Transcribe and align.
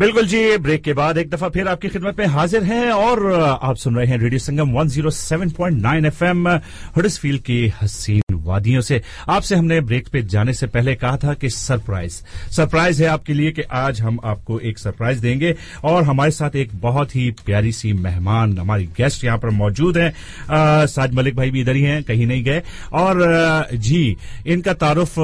बिल्कुल 0.00 0.26
जी, 0.26 0.56
ब्रेक 0.58 0.82
के 0.82 0.92
बाद 0.92 1.18
एक 1.18 1.30
दफ़ा 1.30 1.48
फिर 1.48 1.68
आपकी 1.68 1.88
खिदमत 1.88 2.18
में 2.18 2.26
हाजिर 2.26 2.62
हैं 2.64 2.90
और 2.92 3.32
आप 3.62 3.76
सुन 3.76 3.96
रहे 3.96 4.06
हैं 4.06 4.18
रेडियो 4.18 4.38
संगम 4.38 4.72
107.9 4.84 6.06
एफएम, 6.06 6.48
हडसफील्ड 6.96 7.40
की 7.42 7.66
हसीन 7.82 8.31
वादियों 8.42 8.80
से। 8.80 9.00
आपसे 9.28 9.56
हमने 9.56 9.80
ब्रेक 9.80 10.08
पे 10.12 10.22
जाने 10.22 10.52
से 10.54 10.66
पहले 10.66 10.94
कहा 10.94 11.16
था 11.16 11.34
कि 11.34 11.50
सरप्राइज़। 11.50 12.20
सरप्राइज़ 12.52 13.02
है 13.02 13.08
आपके 13.08 13.34
लिए 13.34 13.50
कि 13.50 13.62
आज 13.62 14.00
हम 14.00 14.18
आपको 14.24 14.58
एक 14.60 14.78
सरप्राइज़ 14.78 15.20
देंगे 15.20 15.54
और 15.84 16.02
हमारे 16.04 16.30
साथ 16.30 16.56
एक 16.56 16.70
बहुत 16.74 17.16
ही 17.16 17.30
प्यारी 17.46 17.72
सी 17.72 17.92
मेहमान, 17.92 18.56
हमारी 18.58 18.84
गेस्ट 18.96 19.24
यहाँ 19.24 19.38
पर 19.38 19.50
मौजूद 19.52 19.98
हैं। 19.98 20.86
साज 20.86 21.14
मलिक 21.14 21.36
भाई 21.36 21.50
भी 21.50 21.60
इधर 21.60 21.76
ही 21.76 21.82
हैं, 21.82 22.02
कहीं 22.02 22.26
नहीं 22.26 22.44
गए। 22.44 22.62
और 22.92 23.68
जी, 23.74 24.16
इनका 24.46 24.72
तारुफ 24.74 25.18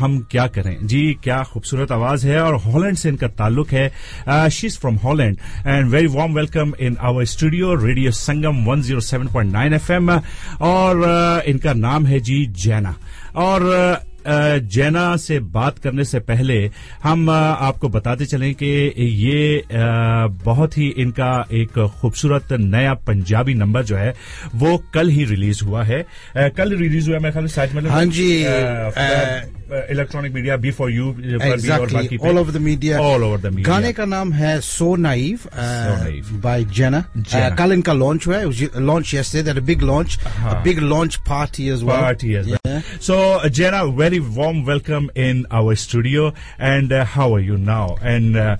हम 0.00 0.18
क्या 0.30 0.46
करें? 0.48 0.76
जी, 0.86 1.02
क्या 1.24 1.42
खूबसूरत 1.42 1.92
आवाज़ 1.92 2.26
है 2.26 2.40
और 2.40 2.54
हॉलैंड 2.62 2.96
से 2.96 3.08
इनका 3.08 3.28
ताल्लुक 3.28 3.72
है। 3.72 4.50
She 4.50 4.66
is 4.66 4.78
from 4.78 4.96
Holland 4.96 5.36
and 5.66 5.88
very 5.90 6.06
warm 6.08 6.34
welcome 6.34 6.72
in 6.80 6.96
our 7.00 7.24
studio 7.26 7.74
radio 7.76 8.10
Sangam 8.12 8.64
107.9 8.64 9.72
FM 9.72 10.10
और 10.62 11.42
इनका 11.46 11.72
नाम 11.72 12.06
है 12.06 12.20
जी 12.20 12.44
जैना। 12.62 12.96
और 13.36 13.70
जैना 14.72 15.04
से 15.16 15.38
बात 15.50 15.78
करने 15.78 16.04
से 16.04 16.18
पहले 16.20 16.58
हम 17.02 17.30
आपको 17.30 17.88
बताते 17.88 18.26
चलें 18.26 18.54
कि 18.54 18.66
ये 18.98 19.64
बहुत 20.44 20.76
ही 20.78 20.88
इनका 20.98 21.30
एक 21.52 21.78
खूबसूरत 22.00 22.52
नया 22.52 22.92
पंजाबी 23.06 23.54
नंबर 23.54 23.82
जो 23.82 23.96
है 23.96 24.14
वो 24.54 24.76
कल 24.94 25.08
ही 25.08 25.24
रिलीज़ 25.24 25.64
हुआ 25.64 25.82
है। 25.84 26.04
कल 26.36 26.76
रिलीज़ 26.76 27.10
हुआ 27.10 27.18
मेरे 27.18 27.32
ख्याल 27.32 27.46
साइड 27.48 27.72
में 27.72 27.90
हाँ 27.90 28.04
जी। 28.06 28.44
Electronic 29.91 30.33
media 30.33 30.57
B 30.57 30.71
for 30.71 30.91
you 30.91 31.09
exactly 31.51 32.17
all 32.17 32.37
over 32.37 32.51
the 32.51 32.61
media 32.67 32.99
all 33.01 33.23
over 33.23 33.39
the 33.41 33.53
media 33.53 33.73
गाने 33.73 33.93
का 33.93 34.05
नाम 34.05 34.31
है 34.33 34.59
सो 34.61 34.95
नाइव 34.95 35.39
बाय 36.43 36.63
जेना 36.79 37.03
कल 37.59 37.73
इनका 37.73 37.93
लॉन्च 37.93 38.27
हुआ 38.27 38.37
है 38.37 38.69
launch 38.91 39.13
yesterday 39.13 39.53
that 39.53 39.63
big 39.63 39.81
launch 39.91 40.19
big 40.63 40.79
launch 40.79 41.15
party 41.29 41.67
as 41.69 41.83
well 41.83 42.01
party 42.01 42.33
as 42.35 42.51
well 42.51 42.81
so 43.09 43.17
Jena 43.49 43.83
very 43.97 44.19
warm 44.19 44.63
welcome 44.65 45.09
in 45.15 45.45
our 45.51 45.75
studio. 45.75 46.33
And 46.59 46.91
uh, 46.91 47.05
how 47.05 47.33
are 47.33 47.39
you 47.39 47.57
now? 47.57 47.97
And 48.01 48.37
uh, 48.37 48.57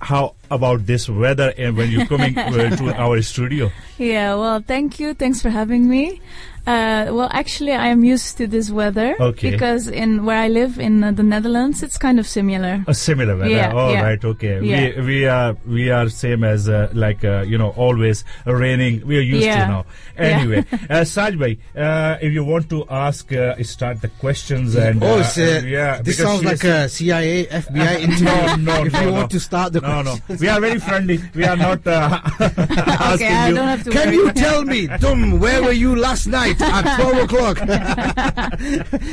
how 0.00 0.34
about 0.50 0.86
this 0.86 1.08
weather 1.08 1.52
and 1.58 1.76
when 1.76 1.90
you're 1.90 2.06
coming 2.06 2.38
uh, 2.38 2.76
to 2.76 2.94
our 2.94 3.20
studio? 3.22 3.70
Yeah, 3.98 4.34
well, 4.36 4.60
thank 4.60 5.00
you. 5.00 5.14
Thanks 5.14 5.42
for 5.42 5.50
having 5.50 5.88
me. 5.88 6.20
Uh, 6.65 7.11
well, 7.11 7.27
actually, 7.33 7.73
I 7.73 7.87
am 7.87 8.05
used 8.05 8.37
to 8.37 8.47
this 8.47 8.71
weather 8.71 9.17
okay. 9.19 9.51
because 9.51 9.87
in 9.89 10.23
where 10.23 10.37
I 10.37 10.47
live 10.47 10.79
in 10.79 11.03
uh, 11.03 11.11
the 11.11 11.21
Netherlands, 11.23 11.83
it's 11.83 11.97
kind 11.97 12.19
of 12.19 12.27
similar. 12.27 12.85
A 12.87 12.93
similar 12.93 13.35
weather. 13.35 13.49
Yeah, 13.49 13.73
All 13.73 13.91
yeah. 13.91 14.01
right. 14.03 14.23
Okay. 14.23 14.61
Yeah. 14.61 14.99
We 15.01 15.05
we 15.05 15.25
are 15.27 15.57
we 15.67 15.89
are 15.91 16.07
same 16.07 16.45
as 16.45 16.69
uh, 16.69 16.89
like 16.93 17.25
uh, 17.25 17.41
you 17.41 17.57
know 17.57 17.71
always 17.71 18.23
raining. 18.45 19.05
We 19.05 19.17
are 19.17 19.21
used 19.21 19.45
Yeah. 19.45 19.65
to 19.65 19.71
now. 19.71 19.85
Anyway, 20.15 20.59
uh, 20.89 21.03
Sajbhai, 21.03 21.57
uh, 21.75 22.17
if 22.21 22.31
you 22.31 22.45
want 22.45 22.69
to 22.69 22.85
ask, 22.89 23.33
uh, 23.33 23.61
start 23.63 23.99
the 24.01 24.07
questions 24.07 24.75
and 24.75 25.03
oh, 25.03 25.15
uh, 25.15 25.19
it's, 25.19 25.37
uh, 25.37 25.61
yeah. 25.65 26.01
this 26.01 26.17
sounds 26.17 26.45
like 26.45 26.63
a 26.63 26.87
CIA, 26.87 27.45
FBI 27.47 27.99
interview. 28.05 28.25
no, 28.25 28.55
no, 28.55 28.83
if 28.85 28.93
no, 28.93 28.99
you 29.01 29.05
no. 29.07 29.13
want 29.13 29.31
to 29.31 29.39
start 29.39 29.73
the 29.73 29.81
no, 29.81 30.01
no. 30.01 30.15
We 30.39 30.47
are 30.47 30.61
very 30.61 30.79
friendly. 30.79 31.19
We 31.35 31.43
are 31.43 31.57
not 31.57 31.85
uh, 31.85 32.21
asking 32.39 33.27
okay, 33.27 33.35
I 33.35 33.49
you. 33.49 33.55
don't 33.55 33.67
have 33.67 33.83
to 33.83 33.89
Can 33.89 34.07
worry. 34.07 34.15
you 34.15 34.31
tell 34.31 34.63
me, 34.63 34.87
Dum, 34.87 35.39
where 35.39 35.61
were 35.61 35.71
you 35.73 35.95
last 35.95 36.27
night 36.27 36.52
at 36.61 36.95
12 36.99 37.23
o'clock? 37.23 37.57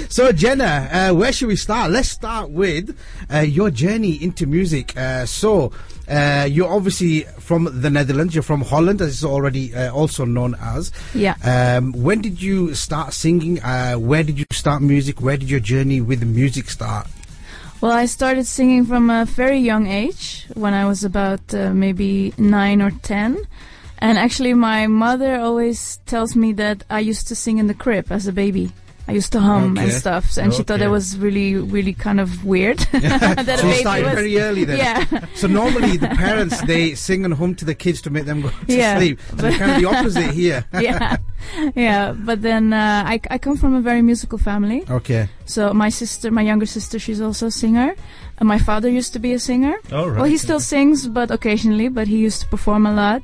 so, 0.10 0.32
Jenna, 0.32 0.88
uh, 0.92 1.14
where 1.14 1.32
should 1.32 1.48
we 1.48 1.56
start? 1.56 1.90
Let's 1.90 2.08
start 2.08 2.50
with 2.50 2.96
uh, 3.32 3.40
your 3.40 3.70
journey 3.70 4.22
into 4.22 4.46
music. 4.46 4.96
Uh, 4.96 5.26
so, 5.26 5.72
uh, 6.08 6.46
you're 6.50 6.70
obviously 6.70 7.22
from 7.38 7.68
the 7.80 7.88
Netherlands. 7.88 8.34
You're 8.34 8.42
from 8.42 8.62
Holland, 8.62 9.00
as 9.00 9.10
it's 9.10 9.24
already 9.24 9.74
uh, 9.74 9.92
also 9.92 10.24
known 10.24 10.56
as. 10.60 10.90
Yeah. 11.14 11.34
Um, 11.44 11.92
when 11.92 12.20
did 12.20 12.42
you 12.42 12.74
start 12.74 13.12
singing? 13.12 13.62
Uh, 13.62 13.94
where 13.94 14.24
did 14.24 14.38
you 14.38 14.46
start 14.50 14.82
music? 14.82 15.20
Where 15.20 15.36
did 15.36 15.48
your 15.48 15.60
journey 15.60 16.00
with 16.00 16.24
music 16.24 16.68
start? 16.68 17.06
Well, 17.80 17.92
I 17.92 18.06
started 18.06 18.46
singing 18.46 18.84
from 18.84 19.08
a 19.08 19.24
very 19.24 19.58
young 19.58 19.86
age, 19.86 20.46
when 20.54 20.74
I 20.74 20.84
was 20.84 21.02
about 21.02 21.54
uh, 21.54 21.72
maybe 21.72 22.34
nine 22.36 22.82
or 22.82 22.90
ten. 22.90 23.46
And 24.00 24.18
actually, 24.18 24.54
my 24.54 24.86
mother 24.86 25.36
always 25.38 25.98
tells 26.06 26.34
me 26.34 26.52
that 26.54 26.84
I 26.88 27.00
used 27.00 27.28
to 27.28 27.34
sing 27.34 27.58
in 27.58 27.66
the 27.66 27.74
crib 27.74 28.10
as 28.10 28.26
a 28.26 28.32
baby. 28.32 28.72
I 29.08 29.12
used 29.12 29.32
to 29.32 29.40
hum 29.40 29.76
and 29.76 29.78
Okay. 29.78 29.90
stuff, 29.90 30.36
and 30.38 30.54
she 30.54 30.62
thought 30.62 30.74
Okay. 30.74 30.84
that 30.84 30.90
was 30.90 31.18
really, 31.18 31.56
really 31.56 31.92
kind 31.94 32.20
of 32.20 32.44
weird. 32.44 32.78
that 32.92 33.60
you 33.64 33.72
started 33.74 34.04
was- 34.04 34.14
very 34.14 34.38
early 34.38 34.64
then. 34.64 34.78
Yeah. 34.78 35.04
So 35.34 35.48
normally 35.48 35.96
the 35.96 36.08
parents 36.08 36.60
they 36.62 36.94
sing 36.94 37.24
and 37.24 37.34
hum 37.34 37.56
to 37.56 37.64
the 37.64 37.74
kids 37.74 38.00
to 38.02 38.10
make 38.10 38.24
them 38.26 38.42
go 38.42 38.50
to 38.50 38.54
Yeah. 38.68 38.98
sleep. 38.98 39.18
So 39.38 39.46
it's 39.48 39.58
kind 39.58 39.72
of 39.72 39.80
the 39.82 39.88
opposite 39.88 40.30
here. 40.30 40.64
yeah, 40.80 41.16
yeah. 41.74 42.12
But 42.12 42.42
then 42.42 42.72
uh, 42.72 43.02
I, 43.04 43.20
I 43.30 43.38
come 43.38 43.56
from 43.56 43.74
a 43.74 43.80
very 43.80 44.00
musical 44.02 44.38
family. 44.38 44.84
Okay. 44.88 45.28
So 45.44 45.74
my 45.74 45.88
sister, 45.88 46.30
my 46.30 46.42
younger 46.42 46.66
sister, 46.66 46.98
she's 47.00 47.20
also 47.20 47.46
a 47.46 47.50
singer. 47.50 47.94
And 48.38 48.46
my 48.48 48.58
father 48.58 48.88
used 48.88 49.12
to 49.14 49.18
be 49.18 49.32
a 49.32 49.38
singer. 49.40 49.74
Oh 49.90 50.06
right. 50.06 50.16
Well, 50.20 50.24
he 50.30 50.38
still 50.38 50.60
sings, 50.60 51.08
but 51.08 51.30
occasionally. 51.32 51.88
But 51.88 52.06
he 52.06 52.18
used 52.18 52.42
to 52.42 52.46
perform 52.48 52.86
a 52.86 52.92
lot. 52.92 53.22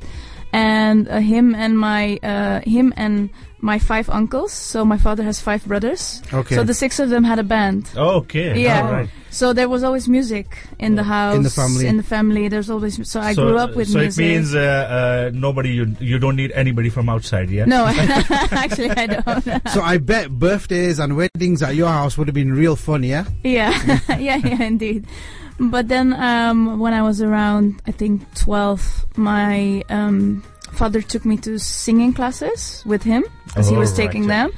And 0.56 1.09
uh, 1.09 1.19
him 1.19 1.55
and 1.55 1.78
my 1.78 2.19
uh, 2.22 2.61
him 2.65 2.94
and 2.97 3.31
my 3.61 3.78
five 3.78 4.09
uncles. 4.09 4.53
So 4.53 4.84
my 4.84 4.97
father 4.97 5.22
has 5.22 5.41
five 5.41 5.65
brothers. 5.67 6.22
Okay. 6.33 6.55
So 6.55 6.65
the 6.65 6.72
six 6.75 6.99
of 6.99 7.11
them 7.11 7.25
had 7.25 7.39
a 7.39 7.43
band. 7.43 7.91
Okay. 7.97 8.62
Yeah. 8.62 8.87
All 8.87 8.93
right. 8.93 9.11
So 9.31 9.53
there 9.53 9.69
was 9.69 9.84
always 9.84 10.09
music 10.09 10.66
in 10.78 10.95
the 10.95 11.03
house. 11.03 11.37
In 11.37 11.43
the 11.43 11.50
family. 11.50 11.87
In 11.87 11.97
the 11.99 12.03
family, 12.03 12.49
there's 12.49 12.71
always. 12.71 12.97
So 13.11 13.21
I 13.21 13.34
so, 13.34 13.47
grew 13.47 13.59
up 13.59 13.77
with 13.77 13.89
so 13.89 13.99
music. 13.99 14.25
it 14.25 14.28
means 14.28 14.55
uh, 14.55 14.61
uh, 14.61 15.31
nobody 15.34 15.71
you 15.71 15.95
you 16.00 16.19
don't 16.19 16.37
need 16.37 16.53
anybody 16.53 16.89
from 16.89 17.09
outside 17.09 17.50
yeah 17.50 17.66
no, 17.66 17.84
actually 17.87 18.91
I 18.91 19.06
don't. 19.06 19.69
So 19.75 19.83
I 19.83 19.99
bet 19.99 20.31
birthdays 20.31 20.99
and 20.99 21.16
weddings 21.16 21.62
at 21.62 21.75
your 21.75 21.89
house 21.89 22.16
would 22.16 22.28
have 22.28 22.34
been 22.34 22.53
real 22.53 22.77
fun, 22.77 23.03
yeah? 23.03 23.25
Yeah, 23.45 23.77
yeah, 24.16 24.37
yeah, 24.37 24.62
indeed. 24.62 25.06
But 25.59 25.89
then, 25.89 26.12
um, 26.12 26.78
when 26.78 26.93
I 26.93 27.03
was 27.03 27.22
around, 27.22 27.81
I 27.87 27.91
think 27.93 28.22
twelve, 28.34 29.06
my 29.17 29.83
um, 29.89 30.43
father 30.72 31.00
took 31.00 31.25
me 31.25 31.37
to 31.39 31.59
singing 31.59 32.12
classes 32.12 32.83
with 32.84 33.03
him 33.03 33.25
he 33.71 33.77
Oh, 33.77 33.78
was 33.81 33.93
taking 33.95 34.25
yeah. 34.25 34.47
them. 34.47 34.53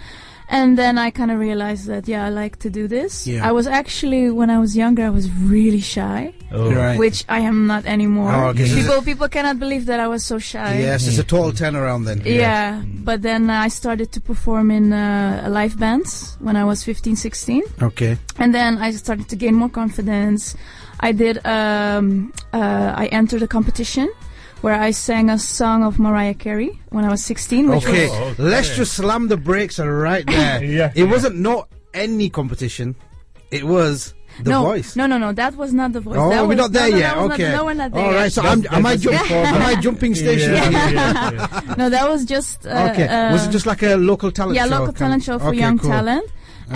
And 0.51 0.79
then 0.79 0.97
I 0.97 1.11
kind 1.11 1.31
of 1.31 1.39
realized 1.39 1.87
that 1.87 2.09
yeah, 2.09 2.25
I 2.25 2.31
like 2.31 2.59
to 2.61 2.71
do 2.71 2.89
this. 2.89 3.27
Yeah. 3.27 3.47
I 3.47 3.53
was 3.53 3.67
actually 3.67 4.31
when 4.31 4.49
I 4.49 4.59
was 4.59 4.75
younger, 4.77 5.05
I 5.05 5.11
was 5.11 5.31
really 5.31 5.81
shy, 5.81 6.33
oh. 6.53 6.73
Right. 6.73 6.99
which 6.99 7.25
I 7.29 7.41
am 7.41 7.67
not 7.67 7.85
anymore. 7.85 8.33
Oh, 8.33 8.49
okay. 8.49 8.65
People 8.75 9.03
people 9.03 9.29
cannot 9.29 9.59
believe 9.59 9.85
that 9.87 10.01
I 10.01 10.09
was 10.09 10.25
so 10.25 10.39
shy. 10.39 10.79
Yes, 10.79 11.07
it's 11.07 11.19
a 11.19 11.25
total 11.25 11.53
turnaround 11.53 12.07
then. 12.07 12.23
Yeah, 12.25 12.83
but 13.05 13.21
then 13.21 13.51
I 13.51 13.69
started 13.69 14.11
to 14.13 14.21
perform 14.21 14.71
in 14.71 14.93
uh, 14.93 15.49
live 15.51 15.79
bands 15.79 16.37
when 16.41 16.57
I 16.57 16.65
was 16.65 16.83
15, 16.83 17.17
16. 17.17 17.63
Okay. 17.83 18.17
And 18.39 18.55
then 18.55 18.79
I 18.79 18.91
started 18.93 19.29
to 19.29 19.37
gain 19.37 19.55
more 19.55 19.69
confidence. 19.69 20.57
I 21.01 21.13
did. 21.13 21.45
Um, 21.47 22.33
uh, 22.55 22.95
I 22.97 23.07
entered 23.07 23.43
a 23.43 23.49
competition 23.49 24.09
where 24.61 24.75
I 24.75 24.91
sang 24.91 25.31
a 25.31 25.39
song 25.39 25.85
of 25.85 25.99
Mariah 25.99 26.35
Carey 26.35 26.71
when 26.91 27.05
I 27.05 27.11
was 27.11 27.25
16. 27.25 27.69
Which 27.71 27.85
Okay. 27.87 28.09
Was, 28.09 28.19
Oh, 28.19 28.25
okay. 28.33 28.43
Let's 28.43 28.77
just 28.77 28.93
slam 28.95 29.29
the 29.29 29.37
brakes 29.37 29.79
right 29.79 30.27
there. 30.37 30.65
Yeah, 30.65 30.91
It 30.95 31.05
yeah. 31.05 31.11
wasn't 31.11 31.37
not 31.39 31.69
any 31.95 32.29
competition. 32.31 32.95
It 33.51 33.65
was 33.65 34.15
the 34.43 34.51
no, 34.51 34.63
voice. 34.63 34.95
no, 34.95 35.07
no, 35.07 35.17
no. 35.19 35.33
That 35.33 35.57
was 35.57 35.73
not 35.73 35.93
the 35.93 36.01
voice. 36.01 36.17
Oh, 36.19 36.29
that 36.31 36.43
we're 36.43 36.49
was, 36.49 36.57
not 36.59 36.73
there 36.73 36.91
no, 36.91 36.91
no, 36.91 36.97
yet. 36.99 37.15
that 37.15 37.23
was 37.23 37.33
okay. 37.33 37.43
Not, 37.51 37.57
no, 37.57 37.65
we're 37.65 37.75
not 37.75 37.93
there. 37.93 38.05
All 38.05 38.13
yet. 38.13 38.19
right. 38.19 38.33
So 38.33 38.43
That's- 38.43 38.67
I'm, 38.71 38.75
am 38.79 38.87
I 38.87 38.97
jump, 38.97 39.31
am 39.31 39.63
I 39.63 39.81
jumping 39.81 40.15
station 40.25 40.53
yeah, 40.55 40.69
here? 40.71 40.95
yeah, 40.95 41.31
yeah. 41.33 41.75
No, 41.77 41.89
that 41.91 42.09
was 42.09 42.25
just. 42.25 42.67
Uh, 42.67 42.91
Okay. 42.93 43.09
Uh, 43.09 43.33
was 43.33 43.47
it 43.47 43.51
just 43.51 43.67
like 43.67 43.83
a 43.83 43.97
local 43.97 44.31
talent 44.31 44.55
yeah, 44.57 44.65
show? 44.67 44.79
local 44.79 44.93
talent 44.93 45.23
show 45.25 45.39
for 45.39 45.49
Okay, 45.49 45.59
young 45.59 45.79
cool. 45.79 45.91
talent. 45.91 46.31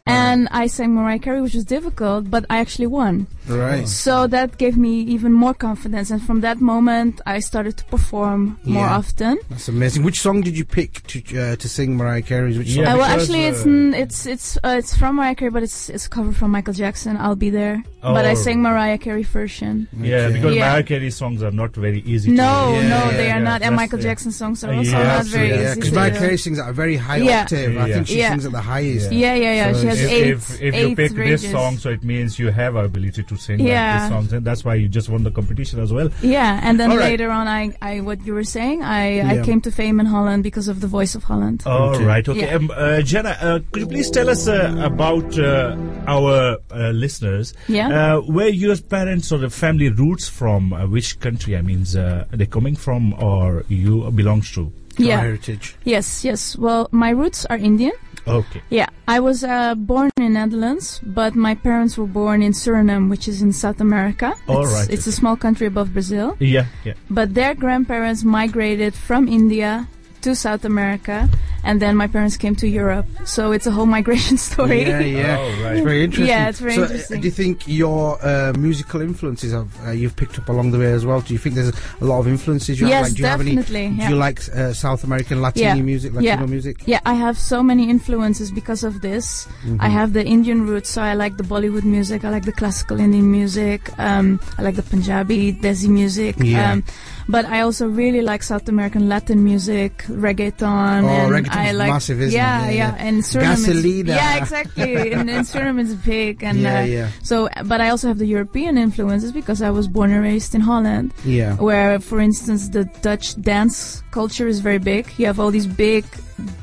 And 0.07 0.49
I 0.51 0.69
sang 0.69 0.95
Mariah 0.95 1.19
Carey, 1.19 1.43
which 1.43 1.53
was 1.55 1.67
difficult, 1.67 2.31
but 2.31 2.47
I 2.49 2.59
actually 2.59 2.87
won. 2.87 3.27
Right. 3.49 3.89
So 3.89 4.27
that 4.29 4.59
gave 4.59 4.77
me 4.77 5.01
even 5.03 5.33
more 5.33 5.55
confidence, 5.55 6.11
and 6.11 6.23
from 6.23 6.41
that 6.43 6.61
moment, 6.61 7.21
I 7.27 7.41
started 7.41 7.77
to 7.79 7.85
perform 7.87 8.59
more 8.65 8.87
often. 8.87 9.39
That's 9.51 9.69
amazing. 9.69 10.05
Which 10.05 10.21
song 10.21 10.43
did 10.43 10.57
you 10.57 10.65
pick 10.65 11.05
to 11.09 11.19
uh, 11.39 11.57
to 11.57 11.69
sing 11.69 11.97
Mariah 11.97 12.23
Carey's? 12.23 12.57
Which 12.59 12.71
song? 12.75 12.85
Uh, 12.87 12.97
well, 12.99 13.05
actually, 13.05 13.45
it's 13.45 13.67
uh, 13.67 13.69
n- 13.69 13.95
it's 13.95 14.27
it's 14.27 14.57
uh, 14.59 14.77
it's 14.79 14.97
from 14.97 15.17
Mariah 15.17 15.35
Carey, 15.35 15.51
but 15.51 15.63
it's 15.63 15.89
it's 15.91 16.07
a 16.07 16.09
cover 16.09 16.33
from 16.33 16.51
Michael 16.53 16.75
Jackson. 16.75 17.17
I'll 17.17 17.37
be 17.37 17.51
there, 17.51 17.83
but 18.01 18.25
I 18.25 18.33
Oh. 18.33 18.35
sang 18.35 18.63
Mariah 18.63 18.99
Carey 18.99 19.25
version. 19.25 19.89
Yeah, 20.01 20.17
Okay. 20.27 20.35
because 20.35 20.55
Yeah. 20.55 20.71
Mariah 20.71 20.83
Carey 20.85 21.11
songs 21.11 21.43
are 21.43 21.51
not 21.51 21.75
very 21.75 22.01
easy. 22.03 22.31
to 22.31 22.37
No, 22.37 22.73
Yeah, 22.75 22.83
no, 22.89 23.11
yeah, 23.11 23.11
they 23.17 23.31
are 23.31 23.39
yeah, 23.39 23.51
not, 23.51 23.63
and 23.63 23.75
Michael 23.77 23.99
yeah. 23.99 24.05
Jackson 24.11 24.33
songs 24.33 24.63
are 24.65 24.73
also 24.73 24.91
yeah, 24.91 25.03
not 25.17 25.27
very 25.27 25.49
yeah, 25.51 25.63
easy. 25.65 25.75
because 25.75 25.89
to 25.91 25.95
Mariah 25.97 26.11
do. 26.13 26.19
Carey 26.19 26.37
sings 26.39 26.59
at 26.59 26.69
a 26.69 26.73
very 26.73 26.97
high 26.97 27.17
Yeah. 27.19 27.43
octave. 27.43 27.77
I 27.77 27.87
Yeah. 27.89 27.95
think 27.95 28.07
she 28.07 28.19
Yeah. 28.19 28.31
sings 28.31 28.47
at 28.47 28.53
the 28.53 28.61
highest. 28.61 29.11
Yeah, 29.13 29.35
yeah, 29.35 29.55
yeah. 29.55 29.73
So 29.73 29.81
she 29.81 29.87
has 29.89 30.01
if, 30.01 30.11
eight, 30.11 30.27
if, 30.31 30.63
if 30.63 30.75
eight 30.75 30.91
you 30.91 30.97
pick 30.97 31.17
ranges. 31.17 31.43
this 31.43 31.51
song, 31.51 31.77
so 31.79 31.91
it 31.91 32.05
means 32.05 32.39
you 32.39 32.51
have 32.51 32.77
ability 32.77 33.23
to 33.25 33.32
sing 33.37 33.59
like 33.59 33.69
Yeah. 33.69 34.01
this 34.01 34.09
songs, 34.11 34.33
and 34.33 34.45
that's 34.47 34.65
why 34.65 34.75
you 34.75 34.89
just 34.89 35.09
won 35.09 35.23
the 35.25 35.31
competition 35.31 35.81
as 35.81 35.93
well. 35.93 36.11
Yeah, 36.23 36.61
and 36.63 36.79
then 36.81 36.91
All 36.91 36.97
right. 36.99 37.11
later 37.11 37.31
on, 37.31 37.49
I, 37.49 37.75
I, 37.83 38.01
what 38.01 38.25
you 38.27 38.35
were 38.35 38.45
saying, 38.45 38.83
I, 38.83 39.17
Yeah. 39.17 39.33
I 39.33 39.45
came 39.45 39.61
to 39.63 39.71
fame 39.71 40.01
in 40.01 40.07
Holland 40.07 40.43
because 40.43 40.69
of 40.69 40.81
the 40.81 40.87
Voice 40.87 41.15
of 41.15 41.25
Holland. 41.25 41.63
All 41.67 41.95
Okay. 41.95 42.05
right. 42.05 42.29
Okay. 42.29 42.41
Yeah. 42.47 42.55
Um, 42.57 42.71
uh, 42.75 43.01
Jenna, 43.03 43.37
uh, 43.41 43.59
could 43.73 43.83
you 43.83 43.89
please 43.89 44.11
tell 44.11 44.29
us 44.29 44.49
uh, 44.49 44.75
about 44.85 45.39
uh, 45.39 45.77
our 46.07 46.59
uh, 46.71 46.91
listeners? 46.91 47.55
Yeah. 47.69 47.89
Uh, 48.17 48.21
where 48.23 48.49
your 48.49 48.77
parents 48.77 49.31
or 49.33 49.39
the 49.39 49.51
family 49.51 49.89
roots 49.91 50.29
from? 50.29 50.73
Uh, 50.73 50.87
which 50.87 51.19
country? 51.21 51.57
I 51.57 51.63
mean, 51.63 51.85
uh, 51.97 52.27
are 52.33 52.37
they 52.37 52.47
coming 52.47 52.77
from 52.77 53.15
or 53.15 53.65
you 53.69 54.11
belongs 54.11 54.53
to? 54.53 54.73
Yeah. 54.99 55.21
heritage. 55.21 55.75
Yes, 55.85 56.23
yes. 56.23 56.55
Well, 56.57 56.89
my 56.93 57.11
roots 57.11 57.47
are 57.47 57.57
Indian. 57.57 57.93
Okay. 58.27 58.63
Yeah, 58.71 58.87
I 59.09 59.21
was 59.21 59.43
uh, 59.45 59.75
born 59.75 60.11
in 60.17 60.35
Netherlands, 60.35 61.01
but 61.05 61.35
my 61.35 61.55
parents 61.55 61.99
were 61.99 62.07
born 62.07 62.43
in 62.43 62.53
Suriname, 62.53 63.11
which 63.11 63.27
is 63.27 63.43
in 63.43 63.53
South 63.53 63.81
America. 63.81 64.35
All 64.49 64.63
it's, 64.63 64.73
right, 64.73 64.91
It's 64.91 65.07
a 65.07 65.13
small 65.13 65.37
country 65.37 65.67
above 65.67 65.93
Brazil. 65.93 66.37
Yeah. 66.39 66.67
Yeah. 66.85 66.95
But 67.11 67.35
their 67.35 67.55
grandparents 67.55 68.23
migrated 68.23 68.95
from 68.95 69.29
India 69.29 69.89
to 70.23 70.37
South 70.37 70.65
America, 70.65 71.29
and 71.65 71.81
then 71.81 71.97
my 71.97 72.07
parents 72.07 72.37
came 72.37 72.55
to 72.57 72.69
Europe. 72.69 73.07
So 73.25 73.53
it's 73.53 73.67
a 73.67 73.71
whole 73.71 73.87
migration 73.87 74.37
story. 74.49 74.83
Yeah, 74.83 75.01
yeah. 75.01 75.37
Oh, 75.39 75.63
right. 75.65 75.77
It's 75.77 75.85
very 75.85 76.05
interesting. 76.05 76.27
Yeah, 76.29 76.49
it's 76.49 76.61
very 76.61 76.75
so, 76.75 76.85
uh, 76.85 77.21
do 77.21 77.27
you 77.27 77.31
think 77.31 77.67
your 77.69 78.19
uh, 78.25 78.53
musical 78.59 79.01
influences 79.01 79.53
have 79.53 79.71
uh, 79.87 79.91
you've 79.91 80.17
picked 80.17 80.39
up 80.39 80.49
along 80.49 80.71
the 80.73 80.79
way 80.79 80.93
as 80.93 81.05
well? 81.07 81.21
Do 81.21 81.33
you 81.35 81.39
think 81.39 81.55
there's 81.55 81.73
a 82.01 82.05
lot 82.05 82.19
of 82.21 82.29
influences 82.29 82.81
you 82.81 82.87
have? 82.87 82.93
Yes, 82.93 83.05
Like, 83.09 83.15
do 83.15 83.23
you 83.23 83.27
have 83.29 83.41
any? 83.41 83.55
definitely. 83.57 83.89
Do 84.05 84.09
you 84.11 84.17
like 84.17 84.41
uh, 84.55 84.73
South 84.73 85.05
American 85.05 85.41
Latino 85.43 85.75
Yeah. 85.75 85.83
music, 85.83 86.13
Latino 86.13 86.41
Yeah. 86.41 86.47
music? 86.47 86.77
Yeah, 86.87 87.01
I 87.07 87.15
have 87.15 87.39
so 87.39 87.63
many 87.63 87.89
influences 87.91 88.51
because 88.51 88.83
of 88.85 89.01
this. 89.01 89.47
Mm-hmm. 89.65 89.77
I 89.81 89.89
have 89.89 90.13
the 90.13 90.25
Indian 90.25 90.67
roots, 90.67 90.91
so 90.91 91.03
I 91.03 91.15
like 91.15 91.37
the 91.37 91.45
Bollywood 91.45 91.85
music. 91.85 92.25
I 92.25 92.31
like 92.31 92.45
the 92.45 92.53
classical 92.53 92.99
Indian 93.01 93.31
music. 93.31 93.91
Um, 93.99 94.41
I 94.59 94.63
like 94.63 94.77
the 94.77 94.83
Punjabi, 94.83 95.53
Desi 95.53 95.89
music. 95.89 96.37
Yeah. 96.39 96.73
Um, 96.73 96.85
but 97.29 97.45
I 97.47 97.61
also 97.61 97.87
really 97.89 98.21
like 98.21 98.43
South 98.43 98.69
American 98.69 99.09
Latin 99.09 99.45
music, 99.45 99.99
reggaeton. 100.09 101.05
Oh, 101.05 101.09
and 101.09 101.31
reggaeton's 101.33 101.52
I 101.55 101.73
like, 101.73 101.89
massive, 101.89 102.21
isn't 102.21 102.37
yeah, 102.37 102.65
Yeah, 102.65 102.71
yeah, 102.71 102.97
yeah. 102.97 103.07
And 103.07 103.23
Suriname 103.23 103.69
is, 103.69 104.07
yeah, 104.07 104.37
exactly. 104.37 105.13
and, 105.13 105.31
and 105.31 105.47
Suriname 105.47 105.81
is 105.81 105.95
big, 105.95 106.43
and 106.43 106.61
yeah, 106.61 106.81
uh, 106.81 106.85
yeah, 106.85 107.09
so. 107.23 107.49
But 107.65 107.81
I 107.81 107.91
also 107.91 108.09
have 108.09 108.19
the 108.19 108.27
European 108.27 108.79
influences 108.79 109.33
because 109.33 109.63
I 109.63 109.71
was 109.71 109.89
born 109.89 110.13
and 110.13 110.23
raised 110.23 110.55
in 110.55 110.61
Holland 110.61 111.13
yeah. 111.25 111.57
where, 111.57 111.99
for 112.01 112.21
instance, 112.21 112.69
the 112.71 112.85
Dutch 113.03 113.41
dance 113.41 114.03
culture 114.11 114.47
is 114.49 114.61
very 114.61 114.79
big. 114.79 115.07
You 115.19 115.27
have 115.27 115.39
all 115.41 115.51
these 115.51 115.67
big 115.67 116.05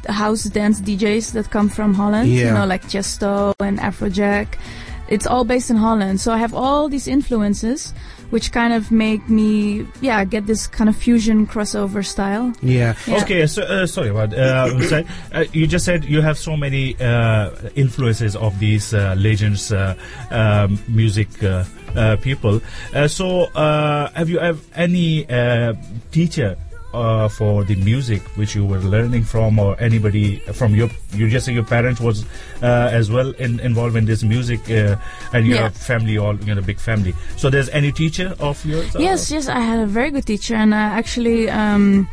house 0.07 0.44
dance 0.45 0.81
DJs 0.81 1.31
that 1.33 1.50
come 1.51 1.69
from 1.69 1.94
Holland, 1.94 2.30
Yeah. 2.30 2.47
you 2.47 2.53
know, 2.53 2.65
like 2.65 2.83
Tiësto 2.83 3.53
and 3.59 3.80
Afrojack. 3.80 4.47
It's 5.10 5.26
all 5.28 5.44
based 5.44 5.70
in 5.70 5.76
Holland. 5.76 6.22
So 6.22 6.32
I 6.32 6.38
have 6.38 6.54
all 6.54 6.88
these 6.88 7.08
influences, 7.08 7.94
which 8.30 8.52
kind 8.52 8.74
of 8.74 8.92
make 8.92 9.28
me, 9.28 9.86
yeah, 10.02 10.24
get 10.24 10.46
this 10.46 10.68
kind 10.68 10.90
of 10.90 10.96
fusion 10.96 11.48
crossover 11.48 12.06
style. 12.06 12.54
Yeah. 12.62 12.94
Yeah. 13.08 13.22
Okay, 13.24 13.48
so 13.48 13.64
uh, 13.64 13.86
sorry 13.88 14.10
about 14.10 14.34
uh, 14.34 14.70
I'm 14.74 14.84
sorry. 14.84 15.06
uh, 15.34 15.46
you 15.52 15.66
just 15.68 15.84
said 15.86 16.06
you 16.06 16.22
have 16.22 16.38
so 16.38 16.56
many 16.56 16.96
uh, 17.02 17.50
influences 17.76 18.36
of 18.36 18.58
these 18.60 18.94
uh, 18.94 19.16
legends, 19.18 19.72
uh, 19.72 19.96
um, 20.30 20.80
music 20.88 21.28
uh, 21.44 21.64
uh, 21.96 22.16
people. 22.18 22.62
Uh, 22.94 23.08
so, 23.08 23.46
uh, 23.56 24.10
have 24.14 24.30
you 24.30 24.38
have 24.40 24.62
any 24.76 25.28
uh, 25.30 25.74
teacher 26.12 26.56
uh, 26.94 27.27
for 27.30 27.63
the 27.63 27.75
music 27.75 28.21
which 28.36 28.56
you 28.56 28.65
were 28.65 28.80
learning 28.80 29.24
from, 29.24 29.59
or 29.59 29.75
anybody 29.80 30.38
from 30.53 30.74
your? 30.75 30.89
You 31.13 31.30
just 31.30 31.45
say 31.45 31.53
your 31.53 31.63
parents 31.65 32.00
was 32.01 32.25
uh, 32.63 32.89
as 32.91 33.12
well 33.12 33.31
in, 33.39 33.59
involved 33.59 33.95
in 33.95 34.06
this 34.06 34.24
music, 34.24 34.59
uh, 34.69 34.95
and 35.33 35.45
your 35.47 35.57
Yeah. 35.57 35.69
family, 35.69 36.18
all 36.18 36.36
you 36.41 36.56
know, 36.56 36.62
big 36.62 36.80
family. 36.80 37.13
So, 37.38 37.50
there's 37.50 37.69
any 37.69 37.91
teacher 37.91 38.33
of 38.39 38.63
yours? 38.65 38.95
Yes, 38.97 39.30
yes, 39.31 39.47
I 39.47 39.59
had 39.59 39.80
a 39.80 39.86
very 39.88 40.12
good 40.12 40.25
teacher, 40.25 40.56
and 40.56 40.74
uh, 40.74 40.77
actually, 40.77 41.50
um, 41.50 42.07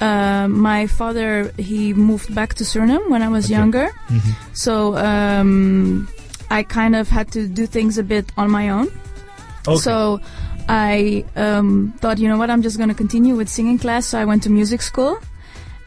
uh, 0.00 0.46
my 0.48 0.86
father 0.86 1.52
he 1.58 1.92
moved 1.92 2.34
back 2.34 2.54
to 2.54 2.64
Suriname 2.64 3.10
when 3.10 3.22
I 3.22 3.28
was 3.28 3.44
Okay. 3.46 3.54
younger, 3.54 3.88
Mhm. 4.08 4.32
so 4.52 4.96
um, 4.96 6.08
I 6.50 6.62
kind 6.62 6.96
of 6.96 7.08
had 7.08 7.30
to 7.32 7.46
do 7.46 7.66
things 7.66 7.98
a 7.98 8.02
bit 8.02 8.32
on 8.36 8.50
my 8.50 8.70
own. 8.70 8.88
Okay. 9.68 9.76
So 9.78 10.20
I 10.68 11.24
um, 11.36 11.94
thought, 11.98 12.18
you 12.18 12.28
know 12.28 12.36
what, 12.38 12.50
I'm 12.50 12.62
just 12.62 12.76
going 12.76 12.88
to 12.88 12.94
continue 12.94 13.34
with 13.36 13.48
singing 13.48 13.78
class. 13.78 14.06
So 14.06 14.18
I 14.18 14.24
went 14.24 14.42
to 14.44 14.50
music 14.50 14.82
school. 14.82 15.18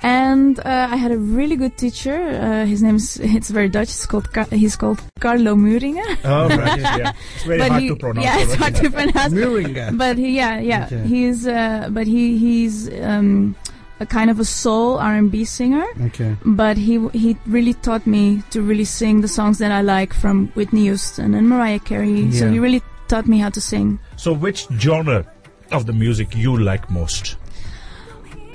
And 0.05 0.59
uh, 0.59 0.89
I 0.91 0.97
had 0.97 1.13
a 1.13 1.17
really 1.17 1.55
good 1.55 1.77
teacher. 1.77 2.13
Uh, 2.41 2.65
his 2.65 2.83
name's 2.83 3.17
it's 3.21 3.49
very 3.49 3.69
Dutch. 3.69 3.87
It's 3.87 4.05
called 4.05 4.27
he's 4.51 4.75
called 4.75 5.01
Carlo 5.21 5.55
Muringer. 5.55 6.17
Oh, 6.25 6.49
right. 6.49 6.77
yeah. 6.81 7.13
It's 7.35 7.45
very 7.45 7.59
but 7.59 7.69
hard 7.71 7.81
he, 7.83 7.87
to 7.87 7.95
pronounce. 7.95 8.25
yeah, 8.25 8.39
it's 8.39 8.53
hard 8.55 8.75
to 8.75 8.91
pronounce. 8.91 9.33
Muringer. 9.33 9.97
But 9.97 10.17
he, 10.17 10.35
yeah, 10.35 10.59
yeah, 10.59 10.85
Okay. 10.91 11.07
he's 11.07 11.47
uh, 11.47 11.87
but 11.91 12.05
he 12.05 12.37
he's 12.37 12.91
um, 13.01 13.55
a 14.01 14.05
kind 14.05 14.29
of 14.29 14.41
a 14.41 14.45
soul 14.45 14.97
R&B 14.99 15.45
singer. 15.45 15.85
Okay. 16.07 16.35
But 16.43 16.75
he 16.75 16.99
he 17.13 17.37
really 17.45 17.73
taught 17.75 18.05
me 18.05 18.43
to 18.49 18.61
really 18.61 18.83
sing 18.83 19.21
the 19.21 19.29
songs 19.29 19.57
that 19.59 19.71
I 19.71 19.83
like 19.83 20.13
from 20.13 20.47
Whitney 20.49 20.81
Houston 20.91 21.33
and 21.33 21.47
Mariah 21.47 21.79
Carey. 21.79 22.23
Yeah. 22.27 22.39
So 22.39 22.45
Yeah. 22.47 22.51
he 22.51 22.59
really 22.59 22.81
taught 23.13 23.27
me 23.27 23.37
how 23.37 23.49
to 23.49 23.61
sing. 23.61 23.99
So, 24.15 24.33
which 24.33 24.65
genre 24.79 25.23
of 25.71 25.85
the 25.85 25.93
music 25.93 26.35
you 26.35 26.57
like 26.57 26.89
most? 26.89 27.37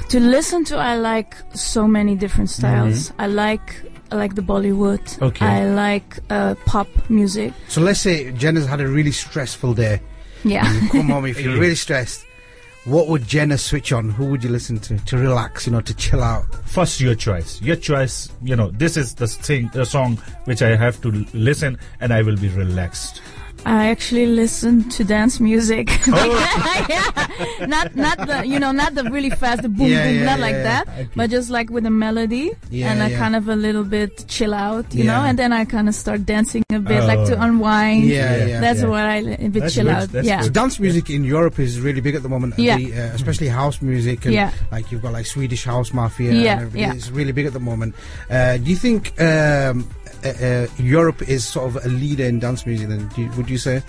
To 0.09 0.19
listen 0.19 0.65
to, 0.65 0.77
I 0.77 0.97
like 0.97 1.37
so 1.55 1.87
many 1.87 2.17
different 2.17 2.51
styles. 2.51 3.13
I 3.21 3.29
like 3.29 3.81
I 4.11 4.17
like 4.17 4.35
the 4.35 4.43
Bollywood. 4.43 5.05
Mm-hmm. 5.05 5.25
Okay. 5.25 5.47
I 5.47 5.67
like 5.67 6.19
uh, 6.31 6.57
pop 6.67 6.89
music. 7.09 7.53
So 7.69 7.81
let's 7.81 8.01
say 8.01 8.33
Jenna's 8.33 8.67
had 8.67 8.81
a 8.81 8.89
really 8.89 9.13
stressful 9.13 9.75
day. 9.75 10.01
Yeah. 10.45 10.73
You 10.73 10.89
come 10.89 11.11
home 11.11 11.27
if 11.27 11.41
you're 11.41 11.61
really 11.65 11.77
stressed. 11.77 12.25
What 12.85 13.09
would 13.09 13.29
Jenna 13.29 13.59
switch 13.59 13.93
on? 13.93 14.11
Who 14.11 14.25
would 14.31 14.43
you 14.43 14.51
listen 14.51 14.79
to 14.81 14.99
to 14.99 15.19
relax? 15.19 15.67
You 15.67 15.73
know, 15.75 15.83
to 15.83 15.95
chill 15.95 16.23
out. 16.23 16.47
First, 16.67 17.01
your 17.01 17.15
choice. 17.15 17.63
Your 17.63 17.77
choice. 17.77 18.33
You 18.43 18.57
know, 18.57 18.71
this 18.71 18.97
is 18.97 19.15
the 19.15 19.29
thing, 19.29 19.71
the 19.73 19.85
song 19.85 20.17
which 20.47 20.63
I 20.63 20.75
have 20.75 21.01
to 21.03 21.11
listen, 21.33 21.79
and 22.01 22.13
I 22.13 22.23
will 22.23 22.37
be 22.37 22.49
relaxed. 22.49 23.21
I 23.69 23.89
actually 23.91 24.27
listen 24.27 24.89
to 24.97 25.05
dance 25.05 25.41
music. 25.41 25.87
Oh. 26.11 26.87
yeah. 26.89 27.67
Not 27.67 27.95
not 27.95 28.17
the 28.27 28.47
you 28.47 28.59
know 28.59 28.73
not 28.73 28.95
the 28.95 29.05
really 29.15 29.31
fast 29.31 29.61
the 29.63 29.69
boom 29.69 29.87
Yeah, 29.93 30.05
boom 30.07 30.17
yeah, 30.17 30.25
not 30.31 30.41
like 30.41 30.59
that 30.69 30.85
but 31.15 31.29
just 31.31 31.49
like 31.51 31.69
with 31.71 31.85
a 31.87 31.91
melody 31.91 32.47
Yeah, 32.71 32.91
and 32.91 33.03
I 33.03 33.09
kind 33.23 33.37
of 33.37 33.45
a 33.49 33.55
little 33.67 33.85
bit 33.85 34.25
chill 34.27 34.55
out 34.55 34.87
you 34.95 35.05
know 35.05 35.21
and 35.29 35.39
then 35.39 35.53
I 35.53 35.65
kind 35.67 35.87
of 35.89 35.95
start 35.95 36.25
dancing 36.25 36.63
a 36.73 36.79
bit 36.79 37.05
like 37.05 37.23
to 37.29 37.35
Oh. 37.39 37.43
unwind. 37.47 38.05
Yeah, 38.05 38.17
Yeah. 38.37 38.47
yeah. 38.47 38.61
That's 38.65 38.81
Yeah. 38.81 38.89
what 38.95 39.05
I 39.05 39.17
a 39.17 39.49
bit 39.49 39.61
That's 39.63 39.75
chill 39.75 39.91
out. 39.91 40.09
yeah. 40.25 40.41
So 40.41 40.51
dance 40.51 40.81
music 40.81 41.11
in 41.11 41.23
Europe 41.25 41.59
is 41.59 41.79
really 41.87 42.01
big 42.01 42.15
at 42.19 42.23
the 42.23 42.29
moment. 42.37 42.55
Yeah. 42.59 42.79
The, 42.79 42.87
uh, 42.95 43.15
especially 43.21 43.49
house 43.49 43.83
music 43.83 44.25
and 44.25 44.35
Yeah. 44.35 44.51
like 44.73 44.91
you've 44.91 45.03
got 45.03 45.13
like 45.13 45.27
Swedish 45.27 45.65
House 45.65 45.93
Mafia. 45.93 46.33
Yeah, 46.33 46.53
and 46.53 46.61
everything. 46.63 46.81
yeah. 46.89 46.95
It's 46.99 47.11
really 47.11 47.33
big 47.39 47.47
at 47.47 47.53
the 47.53 47.61
moment. 47.71 47.95
Uh, 48.31 48.57
do 48.57 48.67
you 48.73 48.77
think 48.77 49.13
um, 49.21 49.87
Europe 50.79 51.23
is 51.29 51.45
sort 51.45 51.69
of 51.77 51.85
a 51.85 51.89
leader 51.89 52.25
in 52.25 52.39
dance 52.39 52.67
music? 52.67 52.89
Then 52.89 53.09
do 53.15 53.23
you, 53.23 53.31
would 53.37 53.49
you 53.51 53.59
say 53.59 53.83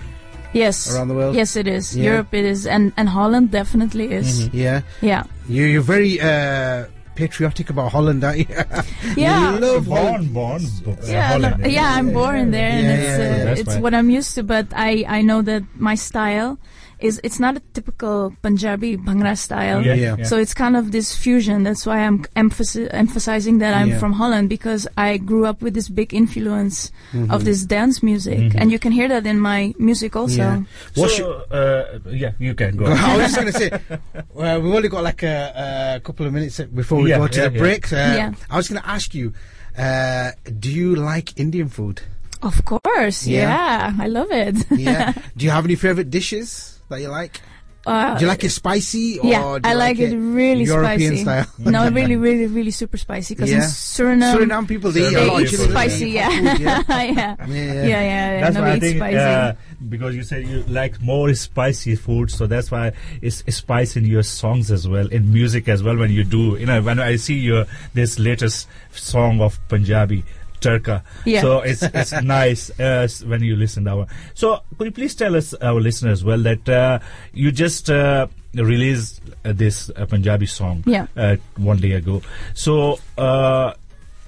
Yes. 0.52 0.92
around 0.94 1.08
the 1.08 1.14
world? 1.14 1.34
Yes, 1.36 1.56
it 1.56 1.66
is. 1.66 1.96
Yeah. 1.96 2.04
Europe 2.04 2.34
it 2.34 2.44
is, 2.44 2.66
and 2.66 2.92
and 2.96 3.08
Holland 3.08 3.50
definitely 3.50 4.10
is. 4.12 4.48
Mhm. 4.48 4.50
Yeah. 4.52 4.80
Yeah. 5.00 5.22
You, 5.48 5.64
you're 5.64 5.82
very 5.82 6.20
uh, 6.20 6.86
patriotic 7.14 7.70
about 7.70 7.92
Holland, 7.92 8.24
aren't 8.24 8.38
you? 8.38 8.46
Yeah. 9.16 9.54
You 9.54 9.60
love 9.60 9.86
born, 9.86 9.98
Holland. 9.98 10.34
born, 10.34 10.62
bo- 10.84 10.92
uh, 11.02 11.06
Yeah, 11.06 11.28
Holland, 11.32 11.58
no, 11.60 11.66
yeah, 11.68 11.94
I'm 11.98 12.12
born 12.12 12.50
there, 12.50 12.70
and 12.70 12.86
Yeah, 12.86 12.94
it's 12.98 13.18
yeah, 13.18 13.50
uh, 13.50 13.60
it's 13.60 13.76
what 13.82 13.94
I'm 13.94 14.10
used 14.10 14.34
to. 14.36 14.42
But 14.42 14.66
I 14.74 15.04
I 15.08 15.22
know 15.22 15.42
that 15.42 15.62
my 15.78 15.94
style 15.96 16.58
is 17.00 17.20
it's 17.24 17.40
not 17.40 17.56
a 17.56 17.60
typical 17.72 18.32
Punjabi 18.42 18.96
Bhangra 18.96 19.36
style. 19.36 19.84
Yeah, 19.84 19.94
Yeah. 19.94 20.16
yeah. 20.18 20.24
So 20.24 20.36
it's 20.38 20.54
kind 20.54 20.76
of 20.76 20.92
this 20.92 21.14
fusion. 21.16 21.62
That's 21.64 21.84
why 21.86 22.00
I'm 22.06 22.24
emphasi- 22.36 22.88
emphasizing 22.92 23.58
that 23.58 23.74
I'm 23.74 23.90
Yeah. 23.90 23.98
from 23.98 24.12
Holland 24.12 24.48
because 24.48 24.86
I 24.96 25.16
grew 25.18 25.46
up 25.46 25.62
with 25.62 25.74
this 25.74 25.88
big 25.88 26.12
influence 26.14 26.90
Mhm. 27.12 27.30
of 27.30 27.44
this 27.44 27.64
dance 27.64 28.02
music, 28.02 28.38
Mhm. 28.38 28.54
and 28.60 28.70
you 28.72 28.78
can 28.78 28.92
hear 28.92 29.08
that 29.08 29.26
in 29.26 29.40
my 29.40 29.74
music 29.78 30.14
also. 30.16 30.36
Yeah. 30.36 30.60
What's 30.94 31.16
so, 31.16 31.32
uh, 31.50 31.98
yeah, 32.10 32.32
you 32.38 32.54
can 32.54 32.76
go. 32.76 32.86
I 32.90 33.16
was 33.16 33.32
just 33.32 33.36
going 33.40 33.52
to 33.52 33.58
say, 33.58 33.70
well, 34.34 34.60
we've 34.60 34.74
only 34.74 34.88
got 34.88 35.02
like 35.02 35.22
a, 35.22 35.96
a 35.96 36.00
couple 36.00 36.26
of 36.26 36.32
minutes 36.32 36.60
before 36.74 37.00
we 37.02 37.10
Yeah, 37.10 37.18
go 37.18 37.28
to 37.28 37.40
yeah, 37.40 37.48
the 37.48 37.54
yeah. 37.54 37.60
break. 37.60 37.92
Uh, 37.92 37.96
Yeah. 37.96 38.32
I 38.50 38.56
was 38.56 38.68
going 38.68 38.80
to 38.82 38.88
ask 38.88 39.14
you, 39.14 39.32
uh, 39.78 40.32
do 40.58 40.70
you 40.70 40.94
like 40.96 41.38
Indian 41.38 41.68
food? 41.68 42.02
Of 42.42 42.64
course, 42.64 43.26
Yeah. 43.26 43.48
yeah, 43.52 43.92
I 44.04 44.06
love 44.08 44.30
it. 44.32 44.56
Yeah. 44.72 45.12
do 45.36 45.44
you 45.44 45.50
have 45.50 45.64
any 45.66 45.76
favorite 45.76 46.08
dishes 46.10 46.79
that 46.90 47.00
you 47.00 47.08
like? 47.08 47.40
Uh, 47.86 48.14
Do 48.18 48.26
you 48.26 48.28
like 48.28 48.44
it 48.44 48.50
spicy 48.50 49.18
or 49.20 49.30
yeah, 49.30 49.58
I 49.64 49.72
you 49.72 49.78
like, 49.78 49.98
it, 49.98 50.14
really 50.14 50.64
European 50.64 51.16
spicy. 51.16 51.22
style? 51.22 51.46
no, 51.72 51.88
really, 51.96 52.14
really, 52.16 52.44
really 52.46 52.70
super 52.72 52.98
spicy. 52.98 53.34
Because 53.34 53.50
in 53.50 53.60
Suriname, 53.60 54.36
Suriname 54.36 54.68
people 54.68 54.90
they, 54.90 55.00
eat 55.00 55.06
a 55.06 55.10
They 55.16 55.26
lot 55.26 55.36
of 55.36 55.46
eat 55.46 55.50
chili. 55.50 55.70
spicy, 55.70 56.10
yeah. 56.10 56.28
yeah. 56.58 56.58
yeah, 56.58 56.84
yeah, 56.88 57.36
Yeah, 57.46 57.46
yeah, 57.46 58.02
yeah. 58.02 58.40
That's 58.42 58.54
no, 58.56 58.60
why 58.60 58.72
I 58.72 58.80
think 58.80 58.96
spicy. 58.98 59.16
uh, 59.16 59.52
because 59.88 60.14
you 60.14 60.22
said 60.24 60.46
you 60.46 60.62
like 60.64 61.00
more 61.00 61.32
spicy 61.32 61.96
food, 61.96 62.30
so 62.30 62.46
that's 62.46 62.70
why 62.70 62.92
it's 63.22 63.42
spice 63.56 63.96
in 63.96 64.04
your 64.04 64.24
songs 64.24 64.70
as 64.70 64.86
well, 64.86 65.06
in 65.08 65.32
music 65.32 65.66
as 65.66 65.82
well. 65.82 65.96
When 65.96 66.10
you 66.10 66.22
do, 66.22 66.58
you 66.60 66.66
know, 66.66 66.82
when 66.82 67.00
I 67.00 67.16
see 67.16 67.38
your 67.38 67.64
this 67.94 68.18
latest 68.18 68.68
song 68.92 69.40
of 69.40 69.58
Punjabi, 69.68 70.22
Turka. 70.60 71.02
Yeah. 71.24 71.40
So 71.40 71.60
it's 71.60 71.82
it's 71.82 72.12
nice 72.22 72.70
uh, 72.78 73.08
when 73.26 73.42
you 73.42 73.56
listen 73.56 73.84
to 73.84 73.90
our. 73.90 74.06
So 74.34 74.60
could 74.78 74.86
you 74.86 74.92
please 74.92 75.14
tell 75.14 75.34
us, 75.36 75.54
our 75.54 75.80
listeners, 75.80 76.24
well, 76.24 76.38
that 76.42 76.68
uh, 76.68 76.98
you 77.32 77.50
just 77.52 77.90
uh, 77.90 78.26
released 78.54 79.20
uh, 79.44 79.52
this 79.52 79.90
uh, 79.96 80.06
Punjabi 80.06 80.46
song 80.46 80.82
Yeah. 80.86 81.06
uh, 81.16 81.36
one 81.56 81.78
day 81.78 81.92
ago. 81.92 82.22
So. 82.54 82.98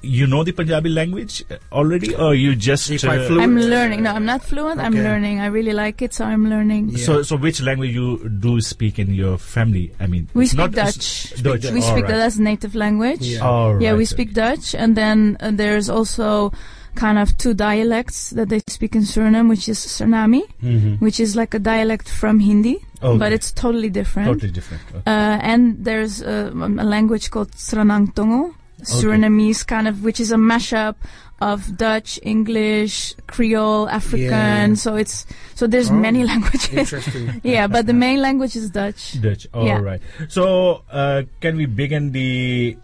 Uh, 0.02 0.08
you 0.08 0.26
know 0.26 0.42
the 0.44 0.52
Punjabi 0.52 0.88
language 0.90 1.44
already, 1.70 2.14
or 2.14 2.34
you 2.34 2.54
just 2.56 2.90
You're 2.90 3.10
uh. 3.10 3.40
I'm 3.40 3.56
learning. 3.56 4.02
No, 4.02 4.12
I'm 4.12 4.24
not 4.24 4.42
fluent. 4.42 4.80
I'm 4.80 4.94
learning. 4.94 5.40
I 5.40 5.46
really 5.46 5.72
like 5.72 6.02
it, 6.02 6.14
so 6.14 6.24
I'm 6.24 6.48
learning. 6.48 6.90
Yeah. 6.90 7.04
So, 7.04 7.22
so 7.22 7.36
which 7.36 7.62
language 7.62 7.94
you 7.94 8.28
do 8.28 8.60
speak 8.60 8.98
in 8.98 9.14
your 9.14 9.38
family? 9.38 9.92
I 10.00 10.06
mean, 10.06 10.28
We 10.34 10.46
speak 10.46 10.58
not 10.58 10.72
Dutch. 10.72 11.32
Dutch. 11.42 11.64
We 11.70 11.80
all 11.82 11.82
speak 11.82 12.04
right. 12.04 12.12
that 12.12 12.20
as 12.20 12.38
native 12.40 12.74
language. 12.74 13.20
Yeah. 13.22 13.40
All 13.40 13.80
Yeah, 13.80 13.92
we 13.92 13.98
right, 13.98 14.08
speak 14.08 14.34
Dutch, 14.34 14.74
and 14.74 14.96
then 14.96 15.36
uh, 15.40 15.50
there's 15.52 15.88
also 15.88 16.52
kind 16.94 17.18
of 17.18 17.36
two 17.38 17.54
dialects 17.54 18.30
that 18.30 18.48
they 18.50 18.60
speak 18.68 18.94
in 18.94 19.02
Suriname, 19.02 19.48
which 19.48 19.66
is 19.68 19.78
Sarnami, 19.78 20.42
Mhm. 20.62 21.00
which 21.00 21.18
is 21.20 21.34
like 21.34 21.54
a 21.54 21.58
dialect 21.58 22.06
from 22.08 22.40
Hindi, 22.40 22.76
Okay. 23.02 23.18
but 23.18 23.32
it's 23.32 23.50
totally 23.50 23.88
different. 23.88 24.28
totally 24.28 24.52
different. 24.52 24.82
Okay. 24.90 25.02
Uh, 25.06 25.38
and 25.40 25.82
there's 25.82 26.22
uh, 26.22 26.50
a 26.52 26.84
language 26.84 27.30
called 27.30 27.52
Sranan 27.52 28.12
Tongo, 28.14 28.54
Surinamese 28.82 29.66
kind 29.66 29.86
of, 29.88 30.02
which 30.04 30.20
is 30.20 30.30
a 30.32 30.36
mashup 30.36 30.94
of 31.40 31.76
Dutch, 31.76 32.20
English, 32.22 33.14
Creole, 33.26 33.88
African. 33.88 34.70
Yeah. 34.70 34.74
So 34.74 34.94
it's 34.96 35.26
so 35.54 35.66
there's 35.66 35.90
Oh, 35.90 35.94
many 35.94 36.24
languages. 36.32 36.70
Interesting. 36.72 37.40
yeah, 37.44 37.66
but 37.66 37.86
the 37.86 37.92
main 37.94 38.20
language 38.20 38.54
is 38.56 38.70
Dutch. 38.70 39.20
Dutch. 39.20 39.46
All 39.52 39.66
Yeah. 39.66 39.78
right. 39.80 40.00
So, 40.28 40.82
uh, 40.90 41.22
can 41.40 41.56
we 41.56 41.66
begin 41.66 42.12
the 42.12 42.76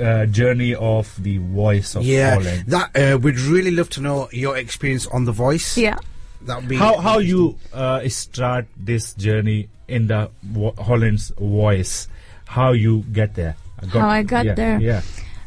uh, 0.00 0.26
journey 0.26 0.74
of 0.74 1.14
the 1.22 1.38
voice 1.38 1.94
of 1.94 2.02
yeah, 2.04 2.34
Holland? 2.34 2.64
that 2.68 2.96
uh, 2.96 3.18
we'd 3.18 3.38
really 3.38 3.70
love 3.70 3.90
to 3.90 4.00
know 4.00 4.28
your 4.32 4.56
experience 4.56 5.06
on 5.08 5.24
The 5.24 5.32
Voice. 5.32 5.76
Yeah. 5.76 5.96
that 6.42 6.60
would 6.60 6.68
be 6.68 6.76
How 6.76 6.98
how 6.98 7.18
you 7.18 7.56
uh, 7.72 8.08
start 8.08 8.66
this 8.76 9.14
journey 9.14 9.68
in 9.88 10.08
the 10.08 10.30
wo- 10.52 10.74
Holland's 10.78 11.30
voice? 11.38 12.08
How 12.46 12.72
you 12.72 13.04
get 13.12 13.34
there? 13.34 13.56
How 13.90 14.08
I 14.08 14.22
got 14.22 14.44
yeah, 14.46 14.54
there. 14.54 14.80
Yeah. 14.80 15.02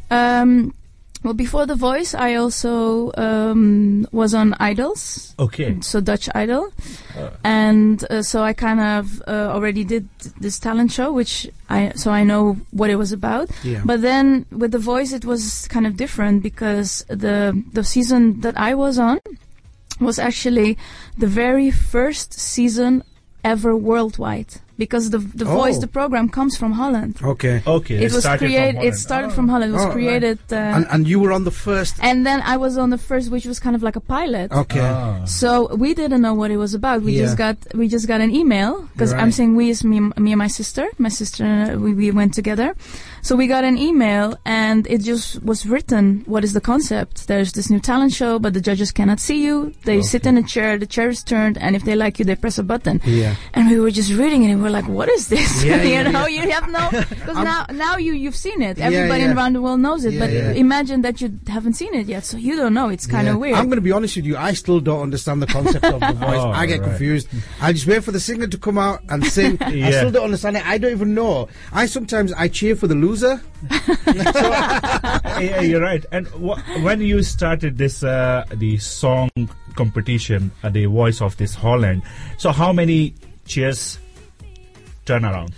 Um, 0.10 0.74
well, 1.24 1.34
before 1.34 1.65
The 1.65 1.75
Voice, 1.75 2.13
I 2.13 2.36
also 2.36 3.12
um, 3.17 4.07
was 4.12 4.34
on 4.34 4.53
Idols, 4.60 5.34
Okay. 5.39 5.77
so 5.81 6.00
Dutch 6.00 6.29
Idol, 6.36 6.72
Uh, 7.17 7.31
and 7.43 8.05
uh, 8.10 8.22
so 8.22 8.43
I 8.43 8.53
kind 8.53 8.79
of 8.79 9.22
uh, 9.27 9.51
already 9.51 9.84
did 9.84 10.07
this 10.39 10.60
talent 10.60 10.91
show, 10.91 11.12
which 11.12 11.50
I 11.69 11.91
so 11.96 12.12
I 12.12 12.24
know 12.24 12.57
what 12.72 12.89
it 12.91 12.98
was 12.98 13.12
about. 13.12 13.50
Yeah. 13.63 13.81
But 13.84 14.01
then 14.01 14.46
with 14.51 14.72
The 14.72 14.79
Voice, 14.79 15.12
it 15.12 15.25
was 15.25 15.67
kind 15.67 15.88
of 15.88 15.98
different 15.98 16.43
because 16.43 17.03
the 17.10 17.63
the 17.74 17.84
season 17.84 18.41
that 18.41 18.55
I 18.55 18.75
was 18.75 19.00
on 19.00 19.19
was 20.00 20.19
actually 20.19 20.77
the 21.17 21.27
very 21.27 21.72
first 21.72 22.34
season 22.34 23.03
ever 23.43 23.75
worldwide 23.75 24.62
because 24.77 25.10
the 25.10 25.19
the 25.41 25.46
Oh. 25.48 25.55
Voice, 25.62 25.77
the 25.79 25.88
program, 26.00 26.25
comes 26.29 26.53
from 26.57 26.72
Holland. 26.81 27.13
okay. 27.34 27.55
okay. 27.77 27.98
It 28.05 28.12
was 28.13 28.25
created. 28.41 28.84
It 28.88 28.96
started 28.96 29.29
Oh. 29.31 29.36
from 29.38 29.48
Holland. 29.51 29.69
It 29.72 29.75
was 29.79 29.84
Oh, 29.84 29.88
right. 29.89 29.98
created, 30.00 30.39
uh, 30.51 30.75
and 30.77 30.84
and 30.93 31.01
you 31.12 31.17
were 31.24 31.31
on 31.38 31.43
the 31.50 31.55
first. 31.65 31.93
and 32.07 32.17
then 32.27 32.39
I 32.53 32.55
was 32.65 32.74
on 32.84 32.89
the 32.96 33.01
first, 33.10 33.25
which 33.36 33.46
was 33.51 33.57
kind 33.65 33.75
of 33.77 33.81
like 33.88 33.96
a 34.03 34.05
pilot. 34.15 34.48
Okay. 34.63 34.81
Ah. 34.84 35.25
So 35.25 35.50
we 35.84 35.89
didn't 36.01 36.22
know 36.25 36.36
what 36.41 36.50
it 36.55 36.57
was 36.65 36.74
about. 36.74 36.98
We 37.07 37.12
Yeah. 37.13 37.24
just 37.25 37.38
got 37.43 37.55
we 37.79 37.86
just 37.96 38.07
got 38.12 38.19
an 38.22 38.31
email 38.41 38.72
because 38.93 39.12
I'm 39.22 39.31
saying 39.38 39.51
we 39.62 39.65
is 39.74 39.84
me, 39.84 40.00
me 40.25 40.29
and 40.36 40.41
my 40.46 40.51
sister. 40.60 40.86
My 41.05 41.10
sister 41.22 41.41
and 41.43 41.60
uh, 41.60 41.79
we 41.84 41.89
we 42.01 42.07
went 42.19 42.31
together. 42.39 42.69
So 43.21 43.36
we 43.36 43.47
got 43.47 43.63
an 43.63 43.77
email 43.77 44.38
and 44.45 44.88
it 44.88 45.01
just 45.01 45.43
was 45.43 45.65
written. 45.65 46.24
What 46.25 46.43
is 46.43 46.53
the 46.53 46.62
concept? 46.62 47.27
There's 47.27 47.51
this 47.53 47.69
new 47.69 47.79
talent 47.79 48.13
show, 48.13 48.39
but 48.39 48.53
the 48.53 48.62
judges 48.62 48.91
cannot 48.91 49.19
see 49.19 49.43
you. 49.43 49.74
They 49.83 50.01
sit 50.01 50.25
in 50.25 50.38
a 50.38 50.43
chair. 50.43 50.77
The 50.77 50.86
chair 50.86 51.09
is 51.09 51.24
turned, 51.24 51.57
and 51.57 51.75
if 51.75 51.83
they 51.83 51.95
like 51.95 52.19
you, 52.19 52.25
they 52.25 52.36
press 52.36 52.57
a 52.57 52.63
button. 52.63 53.01
Yeah. 53.05 53.36
And 53.53 53.69
we 53.69 53.79
were 53.79 53.91
just 53.91 54.13
reading 54.13 54.43
it, 54.43 54.51
and 54.51 54.57
we 54.59 54.63
were 54.63 54.69
like, 54.69 54.88
"What 54.88 55.09
is 55.09 55.27
this?" 55.27 55.63
Yeah, 55.63 55.81
you 55.83 55.89
yeah, 55.89 56.12
know, 56.12 56.27
yeah. 56.27 56.43
you 56.45 56.51
have 56.51 56.69
no 56.69 56.89
because 57.09 57.38
now 57.51 57.65
now 57.74 57.97
you 57.97 58.13
you've 58.13 58.36
seen 58.36 58.62
it. 58.62 58.77
Yeah, 58.77 58.86
Everybody 58.86 59.24
yeah. 59.24 59.33
around 59.36 59.53
the 59.53 59.62
world 59.62 59.79
knows 59.81 60.05
it, 60.05 60.13
Yeah, 60.13 60.19
but 60.19 60.31
yeah. 60.31 60.51
imagine 60.51 61.01
that 61.01 61.19
you 61.21 61.38
haven't 61.47 61.74
seen 61.74 61.93
it 61.93 62.07
yet, 62.07 62.24
so 62.24 62.38
you 62.38 62.55
don't 62.55 62.74
know. 62.74 62.89
It's 62.89 63.07
kind 63.07 63.27
of 63.27 63.36
Yeah. 63.36 63.39
weird. 63.39 63.55
I'm 63.55 63.65
going 63.65 63.77
to 63.77 63.81
be 63.81 63.91
honest 63.91 64.15
with 64.15 64.25
you. 64.25 64.38
I 64.38 64.53
still 64.53 64.79
don't 64.79 65.01
understand 65.01 65.41
the 65.41 65.47
concept 65.47 65.86
of 65.86 66.00
the 66.00 66.13
voice. 66.25 66.38
Oh, 66.39 66.51
I 66.51 66.65
get 66.65 66.79
right. 66.81 66.89
confused. 66.89 67.27
I 67.62 67.74
just 67.74 67.88
wait 67.88 68.03
for 68.03 68.12
the 68.12 68.19
singer 68.19 68.47
to 68.47 68.57
come 68.57 68.77
out 68.77 69.01
and 69.09 69.25
sing. 69.25 69.57
I 69.62 69.91
still 69.91 70.12
don't 70.12 70.25
understand 70.25 70.57
it. 70.57 70.65
I 70.65 70.77
don't 70.77 70.91
even 70.91 71.13
know. 71.13 71.47
I 71.74 71.86
sometimes 71.88 72.31
I 72.33 72.47
cheer 72.47 72.75
for 72.75 72.88
the 72.88 72.95
loser. 73.08 73.42
yeah, 75.42 75.62
you're 75.62 75.82
right. 75.82 76.06
And 76.12 76.28
wh- 76.28 76.60
when 76.84 77.02
you 77.02 77.24
started 77.24 77.78
this, 77.78 78.04
uh, 78.04 78.46
the 78.56 78.78
song 78.78 79.30
competition, 79.76 80.52
uh, 80.64 80.70
the 80.70 80.86
voice 80.86 81.22
of 81.22 81.38
this 81.38 81.56
Holland. 81.56 82.04
So 82.38 82.52
how 82.52 82.74
many 82.74 83.14
cheers 83.46 84.00
turn 85.06 85.26
around? 85.26 85.54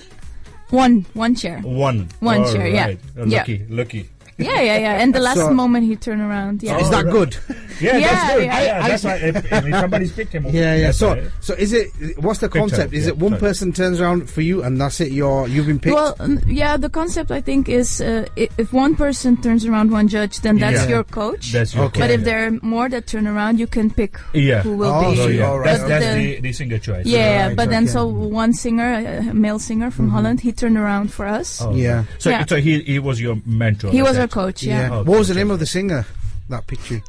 one 0.70 1.04
one 1.16 1.34
chair. 1.34 1.60
One. 1.62 2.08
One 2.20 2.44
All 2.44 2.54
chair, 2.54 2.68
yeah. 2.68 2.86
right. 2.86 3.00
Yeah. 3.26 3.40
Lucky, 3.40 3.66
lucky. 3.70 4.10
Yeah, 4.40 4.62
yeah, 4.62 4.78
yeah. 4.78 5.02
And 5.02 5.14
the 5.14 5.20
last 5.20 5.38
So- 5.38 5.54
moment 5.54 5.86
he 5.86 5.96
turned 5.96 6.22
around. 6.22 6.64
Yeah. 6.64 6.78
Is 6.80 6.88
Oh, 6.88 6.92
that 6.92 7.06
right. 7.06 7.12
good? 7.18 7.38
Yeah, 7.80 7.98
Yeah, 7.98 8.08
that's 8.14 8.34
good. 8.34 8.44
yeah. 8.46 8.62
Yeah, 8.62 8.88
that's 8.88 9.04
why 9.04 9.16
if, 9.16 9.36
if 9.52 9.74
somebody's 9.76 10.12
picked 10.12 10.34
him. 10.34 10.46
Yeah, 10.48 10.76
yeah. 10.76 10.92
So, 10.92 11.10
right. 11.14 11.24
so 11.42 11.54
is 11.54 11.74
it? 11.74 11.88
What's 12.20 12.40
the 12.40 12.48
Picture, 12.48 12.60
concept? 12.60 12.94
Is 12.94 13.06
yeah, 13.06 13.10
it 13.12 13.18
one 13.18 13.32
sorry. 13.32 13.40
person 13.40 13.72
turns 13.74 14.00
around 14.02 14.30
for 14.30 14.42
you 14.42 14.64
and 14.64 14.80
that's 14.80 15.00
it? 15.02 15.12
You're 15.12 15.48
you've 15.48 15.68
been 15.68 15.80
picked. 15.80 15.96
Well, 15.96 16.16
mm, 16.16 16.42
yeah, 16.48 16.78
the 16.78 16.90
concept 16.90 17.32
I 17.32 17.42
think 17.42 17.70
is 17.70 18.02
uh, 18.02 18.26
if 18.36 18.74
one 18.74 18.96
person 18.96 19.42
turns 19.42 19.66
around 19.66 19.92
one 19.92 20.08
judge, 20.08 20.40
then 20.42 20.58
that's 20.58 20.84
Yeah. 20.84 20.90
your 20.90 21.04
coach. 21.04 21.52
that's 21.52 21.74
your 21.76 21.86
Okay. 21.86 22.00
but 22.02 22.10
if 22.12 22.24
there 22.24 22.48
are 22.48 22.52
more 22.62 22.88
that 22.90 23.08
turn 23.08 23.28
around, 23.28 23.60
you 23.60 23.68
can 23.68 23.90
pick 23.92 24.20
yeah. 24.34 24.62
who 24.62 24.76
will 24.78 24.92
Oh, 24.94 25.12
be. 25.12 25.18
So, 25.18 25.24
so 25.24 25.28
yeah, 25.30 25.48
all 25.50 25.60
right, 25.60 25.66
that's, 25.66 25.82
But 25.84 25.88
that's 25.90 26.06
the- 26.06 26.36
the, 26.36 26.42
the 26.42 26.54
singer 26.54 26.80
choice. 26.80 27.06
Yeah, 27.06 27.48
Right, 27.48 27.56
but 27.56 27.70
then 27.70 27.84
okay. 27.84 27.92
so 27.94 28.08
one 28.08 28.54
singer, 28.54 28.94
a 29.30 29.34
male 29.34 29.60
singer 29.60 29.90
from 29.92 30.10
Holland, 30.10 30.40
he 30.42 30.52
turned 30.52 30.78
around 30.78 31.12
for 31.12 31.26
us. 31.26 31.62
Oh, 31.62 31.74
Yeah. 31.74 32.04
So, 32.20 32.32
so 32.48 32.56
he 32.58 32.82
he 32.84 33.00
was 33.00 33.20
your 33.20 33.38
mentor. 33.46 33.92
He 33.92 34.02
was 34.02 34.18
our 34.18 34.28
coach. 34.30 34.64
Yeah, 34.64 34.90
Oh, 34.92 35.04
what 35.04 35.20
was 35.20 35.28
the 35.28 35.36
name 35.36 35.52
of 35.52 35.60
the 35.60 35.66
singer? 35.66 36.06
That 36.50 36.66
picture. 36.66 37.02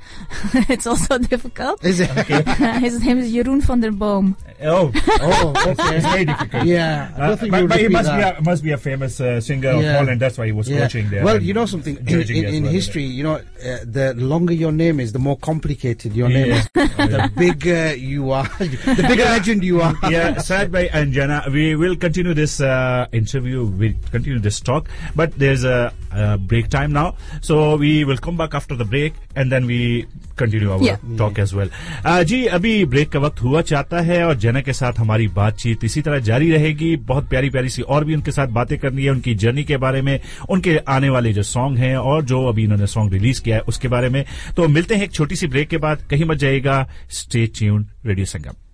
it's 0.69 0.87
also 0.87 1.17
difficult. 1.33 1.83
Is 1.83 2.01
it? 2.01 2.11
His 2.85 3.01
name 3.03 3.19
is 3.19 3.33
Jeroen 3.33 3.63
van 3.63 3.81
der 3.81 3.91
Boom. 3.91 4.37
Oh, 4.63 4.93
oh, 5.21 5.55
okay. 5.57 5.97
it's 5.97 6.05
very 6.07 6.25
difficult. 6.27 6.65
Yeah, 6.67 7.09
Uh, 7.17 7.37
but, 7.37 7.69
but 7.69 7.81
he 7.81 7.89
must 7.89 8.05
that. 8.05 8.37
be 8.37 8.39
a, 8.39 8.43
must 8.45 8.63
be 8.63 8.73
a 8.73 8.77
famous 8.77 9.19
uh, 9.19 9.41
singer 9.41 9.71
of 9.71 9.83
Holland. 9.83 10.21
That's 10.21 10.37
why 10.37 10.45
he 10.45 10.53
was 10.53 10.69
Yeah. 10.69 10.81
coaching 10.81 11.09
there. 11.09 11.25
Well, 11.25 11.41
you 11.43 11.55
know 11.55 11.65
something 11.65 11.97
in, 12.07 12.21
in, 12.21 12.45
in 12.45 12.63
well. 12.65 12.73
history, 12.73 13.05
you 13.05 13.23
know, 13.25 13.37
uh, 13.37 13.79
the 13.85 14.13
longer 14.19 14.53
your 14.53 14.73
name 14.73 15.01
is, 15.01 15.13
the 15.13 15.19
more 15.19 15.39
complicated 15.39 16.15
your 16.15 16.29
name 16.29 16.49
Yeah. 16.49 16.61
is. 16.61 16.69
the 17.09 17.31
bigger 17.35 17.95
you 17.97 18.31
are, 18.33 18.45
the 18.61 19.05
bigger 19.09 19.25
legend 19.25 19.65
you 19.65 19.81
are. 19.81 19.95
yeah, 20.11 20.37
Sad 20.39 20.71
by 20.71 20.89
and 20.93 21.15
Jana, 21.15 21.45
we 21.51 21.77
will 21.77 21.97
continue 21.97 22.35
this 22.35 22.61
uh, 22.61 23.07
interview. 23.13 23.65
We'll 23.65 23.95
continue 24.11 24.39
this 24.39 24.61
talk, 24.61 24.91
but 25.17 25.33
there's 25.39 25.65
a, 25.65 25.95
a 26.13 26.37
break 26.37 26.69
time 26.69 26.93
now, 26.93 27.17
so 27.41 27.77
we 27.77 28.05
will 28.05 28.19
come 28.19 28.37
back 28.37 28.53
after 28.53 28.77
the 28.77 28.85
break 28.85 29.15
and 29.33 29.51
then 29.51 29.65
we 29.65 30.05
continue 30.39 30.71
our 30.71 31.17
talk 31.19 31.39
as 31.39 31.55
well. 31.55 31.71
जी 32.25 32.45
अभी 32.49 32.85
break 32.85 33.09
का 33.09 33.19
वक्त 33.19 33.43
हुआ 33.43 33.61
चाहता 33.63 34.01
है 34.01 34.23
और 34.25 34.37
जेना 34.37 34.61
के 34.61 34.73
साथ 34.73 34.99
हमारी 34.99 35.29
बातचीत 35.31 35.85
इसी 35.85 36.03
तरह 36.03 36.19
जारी 36.21 36.51
रहेगी। 36.51 36.95
बहुत 36.97 37.29
प्यारी 37.29 37.51
प्यारी 37.51 37.69
सी 37.69 37.83
और 37.83 38.05
भी 38.05 38.15
उनके 38.15 38.33
साथ 38.33 38.47
बातें 38.51 38.79
करनी 38.79 39.05
है 39.05 39.11
उनकी 39.11 39.35
जर्नी 39.37 39.65
के 39.65 39.77
बारे 39.77 40.03
में 40.03 40.21
उनके 40.51 40.77
आने 40.89 41.09
वाले 41.09 41.33
जो 41.33 41.43
सॉन्ग 41.43 41.79
हैं 41.79 41.97
और 41.97 42.25
जो 42.25 42.45
अभी 42.47 42.65
इन्होंने 42.65 42.87
सॉन्ग 42.87 43.13
रिलीज़ 43.13 43.43
किया 43.43 43.57
है 43.57 43.63
उसके 43.63 43.89
बारे 43.89 44.09
में। 44.09 44.25
तो 44.57 44.69
मिलते 44.69 44.95
हैं 44.95 45.05
एक 45.05 45.13
छोटी 45.13 45.37
सी 45.37 45.47
ब्रेक 45.47 45.69
के 45.69 45.79
बाद। 45.79 46.07
कहीं 46.11 46.25
मत 46.25 46.39
जाएगा 46.39 46.87
stay 47.11 47.47
tune 47.59 47.87
radio 48.07 48.27
Sangam 48.27 48.70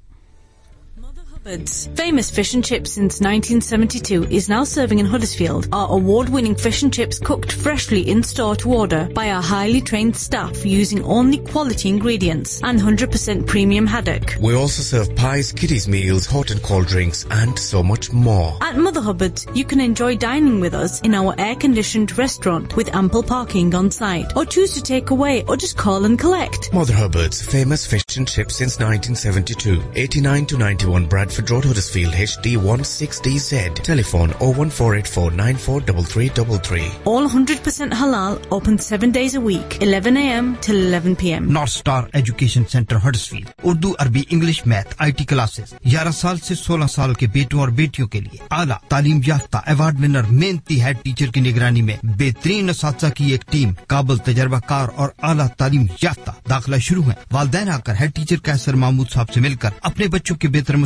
Mother 1.47 1.59
Hubbard's, 1.59 1.87
famous 1.95 2.29
fish 2.29 2.55
and 2.55 2.65
chips 2.65 2.91
since 2.91 3.21
1972, 3.21 4.25
is 4.35 4.49
now 4.49 4.65
serving 4.65 4.99
in 4.99 5.07
Huddersfield. 5.07 5.69
Our 5.71 5.93
award-winning 5.93 6.57
fish 6.57 6.83
and 6.83 6.93
chips 6.93 7.21
cooked 7.21 7.53
freshly 7.53 8.11
in 8.11 8.25
store 8.25 8.57
to 8.57 8.73
order 8.73 9.09
by 9.15 9.31
our 9.31 9.41
highly 9.41 9.81
trained 9.81 10.17
staff 10.17 10.67
using 10.67 11.05
only 11.05 11.39
quality 11.39 11.89
ingredients 11.89 12.61
and 12.65 12.81
100% 12.81 13.47
premium 13.47 13.87
haddock. 13.87 14.37
We 14.41 14.57
also 14.57 14.83
serve 14.83 15.15
pies, 15.15 15.53
kiddies 15.53 15.87
meals, 15.87 16.27
hot 16.27 16.51
and 16.51 16.61
cold 16.65 16.89
drinks, 16.89 17.25
and 17.31 17.57
so 17.57 17.81
much 17.81 18.13
more. 18.13 18.59
At 18.61 18.77
Mother 18.77 19.01
Hubbard's, 19.01 19.47
you 19.55 19.65
can 19.65 19.79
enjoy 19.79 20.17
dining 20.17 20.59
with 20.59 20.75
us 20.75 21.01
in 21.03 21.15
our 21.15 21.33
air-conditioned 21.39 22.19
restaurant 22.19 22.75
with 22.75 22.93
ample 22.93 23.23
parking 23.23 23.73
on 23.73 23.93
site, 23.93 24.37
or 24.37 24.45
choose 24.45 24.75
to 24.75 24.83
take 24.83 25.11
away 25.11 25.45
or 25.45 25.57
just 25.57 25.77
call 25.77 26.07
and 26.07 26.19
collect. 26.19 26.73
Mother 26.73 26.95
Hubbard's, 26.95 27.41
famous 27.41 27.87
fish 27.87 28.03
and 28.17 28.27
chips 28.27 28.57
since 28.57 28.81
1972. 28.81 29.81
89 29.95 30.47
to 30.47 30.59
91 30.59 31.07
Bradford 31.07 31.36
Bradford 31.37 31.51
Road, 31.51 31.65
Huddersfield, 31.67 32.13
HD16DZ. 32.15 33.83
Telephone 33.83 34.31
01484 34.41 35.31
943333. 35.33 36.91
All 37.05 37.29
100% 37.29 37.93
halal, 37.93 38.39
open 38.51 38.79
seven 38.79 39.11
days 39.11 39.35
a 39.35 39.41
week, 39.41 39.83
11 39.83 40.17
a.m. 40.17 40.57
till 40.63 40.77
11 40.77 41.17
p.m. 41.17 41.51
North 41.53 41.71
star 41.73 42.09
education 42.21 42.65
centre 42.73 42.97
Huddersfield 43.05 43.49
Urdu 43.71 43.91
अरबी 44.05 44.27
English 44.33 44.63
math 44.73 44.95
IT 45.03 45.25
classes 45.33 45.75
11 45.87 46.13
साल 46.21 46.39
से 46.47 46.55
16 46.57 46.89
साल 46.95 47.15
के 47.21 47.27
बेटों 47.37 47.61
और 47.61 47.71
बेटियों 47.81 48.07
के 48.15 48.21
लिए 48.21 48.41
आला 48.61 48.79
तालीम 48.91 49.23
याफ्ता 49.29 49.59
अवार्ड 49.75 49.99
विनर 50.01 50.27
मेहनती 50.41 50.79
हेड 50.81 51.03
टीचर 51.05 51.31
की 51.37 51.41
निगरानी 51.41 51.83
में 51.91 51.99
बेहतरीन 52.05 52.71
इस्तादा 52.71 53.09
की 53.21 53.33
एक 53.35 53.45
टीम 53.53 53.75
काबल 53.91 54.19
तजर्बाकार 54.31 54.95
और 55.05 55.15
आला 55.33 55.47
तालीम 55.59 55.89
याफ्ता 56.05 56.37
दाखिला 56.49 56.79
शुरू 56.89 57.03
है 57.11 57.17
वालदेन 57.33 57.69
आकर 57.79 57.97
हेड 58.01 58.13
टीचर 58.21 58.41
कैसर 58.51 58.75
महमूद 58.87 59.07
साहब 59.15 59.29
से 59.35 59.41
मिलकर 59.49 59.73
अपने 59.93 60.09
बच्चों 60.17 60.37
के 60.43 60.49
बेहतर 60.57 60.77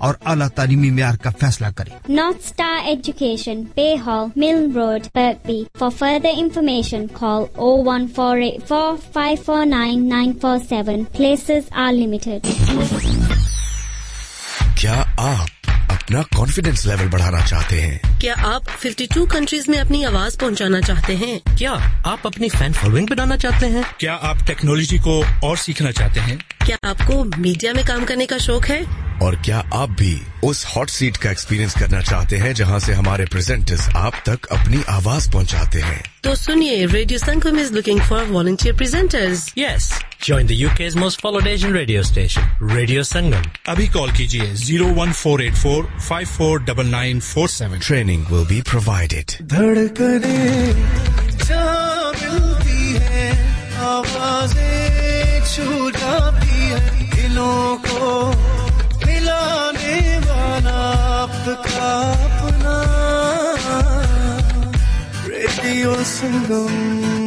और 0.00 0.18
अला 0.26 0.48
तालीमी 0.48 0.90
मैार 0.90 1.16
का 1.16 1.30
फैसला 1.30 1.70
करे। 1.70 2.14
नॉर्थ 2.14 2.36
स्टार 2.36 2.86
एजुकेशन 2.86 3.64
पे 3.76 3.94
hall 3.96 4.30
mill 4.38 4.56
road 4.56 5.02
Birkby 5.02 5.66
for 5.80 5.90
further 5.90 6.28
information 6.28 7.06
call 7.06 7.46
O 7.58 7.82
one 7.82 8.06
four 8.06 8.42
eight 8.42 8.62
four 8.62 8.96
five 9.14 9.36
four 9.36 9.66
nine 9.66 10.04
nine 10.04 10.32
four 10.32 10.58
seven 10.58 11.04
places 11.04 11.64
are 11.76 11.92
limited 11.92 12.42
क्या 14.80 14.94
आप 15.18 15.48
अपना 15.90 16.22
कॉन्फिडेंस 16.22 16.86
लेवल 16.86 17.08
बढ़ाना 17.08 17.46
चाहते 17.46 17.80
हैं? 17.80 18.20
क्या 18.20 18.34
आप 18.34 18.62
52 18.86 19.26
कंट्रीज़ 19.32 19.70
में 19.70 19.78
अपनी 19.78 20.04
आवाज़ 20.04 20.38
पहुंचाना 20.38 20.80
चाहते 20.80 21.16
हैं? 21.16 21.56
क्या 21.58 21.72
आप 22.06 22.22
अपनी 22.26 22.48
फ़ैन 22.48 22.72
फॉलोइंग 22.72 23.08
बनाना 23.08 23.36
चाहते 23.36 23.66
हैं? 23.66 23.84
क्या 24.00 24.14
आप 24.14 24.38
टेक्नोलॉजी 24.46 24.98
को 24.98 25.24
और 25.44 25.56
सीखना 25.56 25.90
चाहते 25.90 26.20
हैं? 26.20 26.38
क्या 26.66 26.76
आपको 26.88 27.22
मीडिया 27.42 27.72
में 27.72 27.84
काम 27.86 28.04
करने 28.04 28.26
का 28.26 28.36
शौक 28.38 28.64
है? 28.66 28.84
और 29.22 29.34
क्या 29.44 29.58
आप 29.74 29.90
भी 29.98 30.14
उस 30.44 30.64
हॉट 30.74 30.88
सीट 30.90 31.16
का 31.22 31.30
एक्सपीरियंस 31.30 31.74
करना 31.78 32.00
चाहते 32.02 32.36
हैं 32.36 32.52
जहाँ 32.60 32.78
से 32.86 32.92
हमारे 32.92 33.24
प्रेजेंटर्स 33.32 33.88
आप 33.96 34.14
तक 34.26 34.46
अपनी 34.52 34.82
आवाज़ 34.90 35.30
पहुंचाते 35.32 35.80
हैं? 35.80 36.00
तो 36.24 36.34
सुनिए 36.36 36.86
radio 36.94 37.18
Sangam 37.18 37.58
is 37.60 37.72
looking 37.74 38.00
for 38.08 38.24
volunteer 38.30 38.76
presenters 38.76 39.44
Yes, 39.58 39.88
join 40.28 40.50
the 40.52 40.58
UK's 40.62 40.96
most 41.02 41.22
followed 41.26 41.46
Asian 41.52 41.76
radio 41.78 42.02
station, 42.10 42.48
Radio 42.72 43.04
Sangam. 43.12 43.46
अभी 43.74 43.88
कॉल 43.98 44.12
कीजिए 44.16 44.52
zero 44.64 44.86
one 45.00 45.12
four 45.22 45.42
eight 45.44 45.54
four 45.62 45.88
five 46.08 46.26
four 46.38 46.62
double 46.70 46.86
nine 46.96 47.20
four 47.32 47.48
seven 47.58 47.78
training 47.86 48.26
will 48.32 48.46
be 48.54 48.60
provided 48.70 49.36
धड़कने 49.54 50.36
जहाँ 51.44 52.12
मिलती 52.22 52.92
है 53.08 53.30
आवाज़ें 53.92 55.44
छू 55.54 55.90
दिलों 55.90 56.30
को 57.87 58.09
मिलाने 59.05 59.99
वाला 60.27 60.77
आपका 61.21 61.91
अपना 62.27 62.75
रेडियो 65.27 65.95
संगम 66.17 67.20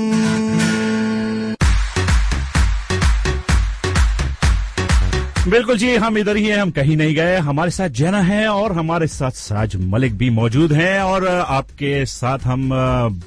बिल्कुल 5.48 5.78
जी, 5.78 5.96
हम 5.96 6.18
इधर 6.18 6.38
ही 6.38 6.46
हैं, 6.46 6.58
हम 6.58 6.70
कहीं 6.72 6.96
नहीं 6.98 7.14
गए। 7.16 7.36
हमारे 7.38 7.72
साथ 7.72 7.90
जैना 7.90 8.20
है 8.20 8.48
और 8.48 8.72
हमारे 8.72 9.08
साथ 9.08 9.32
साज 9.32 9.76
मलिक 9.76 10.18
भी 10.18 10.30
मौजूद 10.30 10.74
हैं 10.74 11.00
और 11.00 11.28
आपके 11.28 12.06
साथ 12.06 12.40
हम 12.40 12.70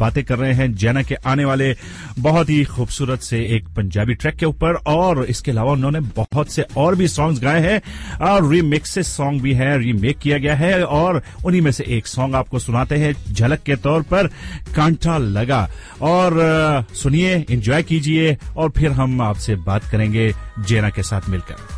बातें 0.01 0.23
कर 0.25 0.39
रहे 0.39 0.53
हैं 0.53 0.75
जैना 0.75 1.03
के 1.03 1.15
आने 1.27 1.45
वाले 1.45 1.73
बहुत 2.19 2.51
ही 2.51 2.65
खूबसूरत 2.65 3.21
से 3.21 3.45
एक 3.57 3.69
पंजाबी 3.77 4.15
ट्रैक 4.15 4.37
के 4.37 4.47
ऊपर 4.47 4.75
और 4.87 5.25
इसके 5.25 5.51
अलावा 5.51 5.73
उन्होंने 5.73 6.01
बहुत 6.17 6.53
से 6.53 6.65
और 6.77 6.97
भी 6.97 7.09
सॉन्ग्स 7.09 7.43
गाए 7.43 7.61
हैं। 7.63 7.81
और 8.27 8.51
रीमिक्सेस 8.51 9.17
सॉन्ग 9.17 9.43
भी 9.43 9.55
है 9.55 9.79
रीमेक 9.79 10.19
किया 10.19 10.39
गया 10.39 10.55
है 10.57 10.83
और 10.85 11.23
उन्हीं 11.45 11.63
में 11.63 11.73
से 11.73 11.85
एक 11.89 12.07
सॉन्ग 12.07 12.35
आपको 12.35 12.59
सुनाते 12.59 12.97
हैं 12.97 13.15
झलक 13.33 13.63
के 13.63 13.77
तौर 13.77 14.03
पर, 14.03 14.27
कांटा 14.77 15.19
लगा। 15.19 15.69
और 16.03 16.87
सुनिए 16.95 17.45
एंजॉय 17.51 17.83
कीजिए 17.83 18.37
और 18.57 18.71
फिर 18.71 18.93
हम 18.93 19.21
आपसे 19.23 19.57
बात 19.57 19.91
करेंगे 19.91 20.33
जैना 20.61 20.91
के 20.91 21.03
साथ 21.03 21.29
मिलकर। 21.29 21.78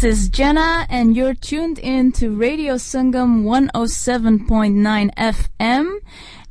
This 0.00 0.18
is 0.18 0.28
Jenna, 0.28 0.86
and 0.88 1.16
you're 1.16 1.34
tuned 1.34 1.80
in 1.80 2.12
to 2.12 2.30
Radio 2.30 2.74
Sangam 2.74 3.42
107.9 3.42 5.10
FM. 5.16 5.98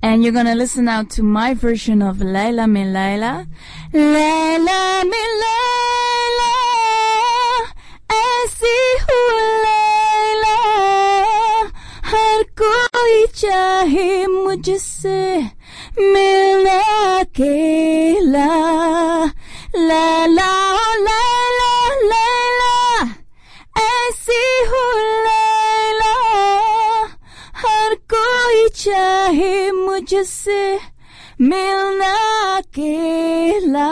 And 0.02 0.22
you're 0.22 0.34
gonna 0.34 0.54
listen 0.54 0.84
now 0.84 1.04
to 1.04 1.24
my 1.24 1.54
version 1.54 2.02
of 2.02 2.20
Laila 2.20 2.68
Me 2.68 2.84
Laila. 2.84 3.48
Laila 3.94 5.04
Me 5.06 5.24
Laila, 5.44 6.56
ऐसी 8.12 8.76
हूँ 9.06 9.32
लैला, 9.64 10.58
हर 12.12 12.44
कोई 12.62 13.26
चाहे 13.34 14.28
मुझसे 14.28 15.18
चाहे 28.78 29.72
मुझसे 29.72 30.80
मिलना 31.42 32.14
अकेला। 32.58 33.90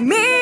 Me. 0.00 0.35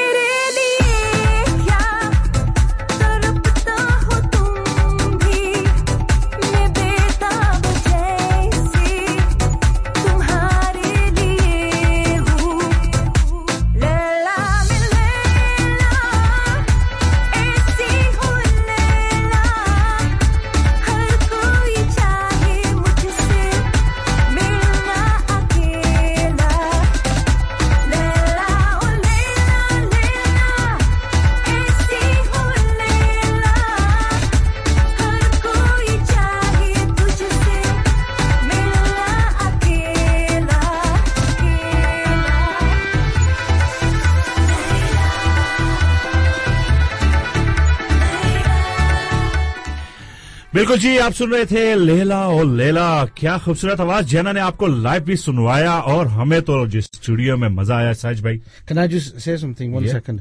बिल्कुल 50.64 50.81
जी 50.81 50.96
आप 50.98 51.12
सुन 51.12 51.31
रहे 51.33 51.44
थे 51.44 51.74
लेला 51.77 52.18
और 52.29 52.44
लेला। 52.57 53.05
क्या 53.16 53.37
खूबसूरत 53.44 53.81
आवाज़। 53.81 54.07
जैना 54.09 54.33
ने 54.33 54.40
आपको 54.40 54.66
लाइव 54.66 55.03
भी 55.05 55.16
सुनवाया 55.16 55.72
और 55.92 56.07
हमें 56.09 56.40
तो 56.42 56.66
जिस 56.72 56.85
स्टूडियो 56.87 57.37
में 57.37 57.48
मज़ा 57.57 57.77
आया 57.77 57.92
सच 57.92 58.20
भाई। 58.24 58.37
Can 58.68 58.79
I 58.79 58.88
just 58.88 59.18
say 59.20 59.37
something 59.38 59.74
one 59.74 59.87
second 59.88 60.20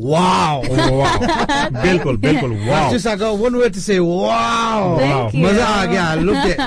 wow 0.00 0.62
बिल्कुल 1.82 2.16
बिल्कुल 2.26 2.56
wow 2.66 2.92
just 2.92 3.06
I 3.06 3.16
got 3.16 3.38
one 3.40 3.54
way 3.54 3.68
to 3.68 3.80
say 3.80 3.98
wow 3.98 5.30
मज़ा 5.36 5.66
आ 5.66 5.84
गया। 5.84 6.14
Look 6.14 6.36
at 6.36 6.58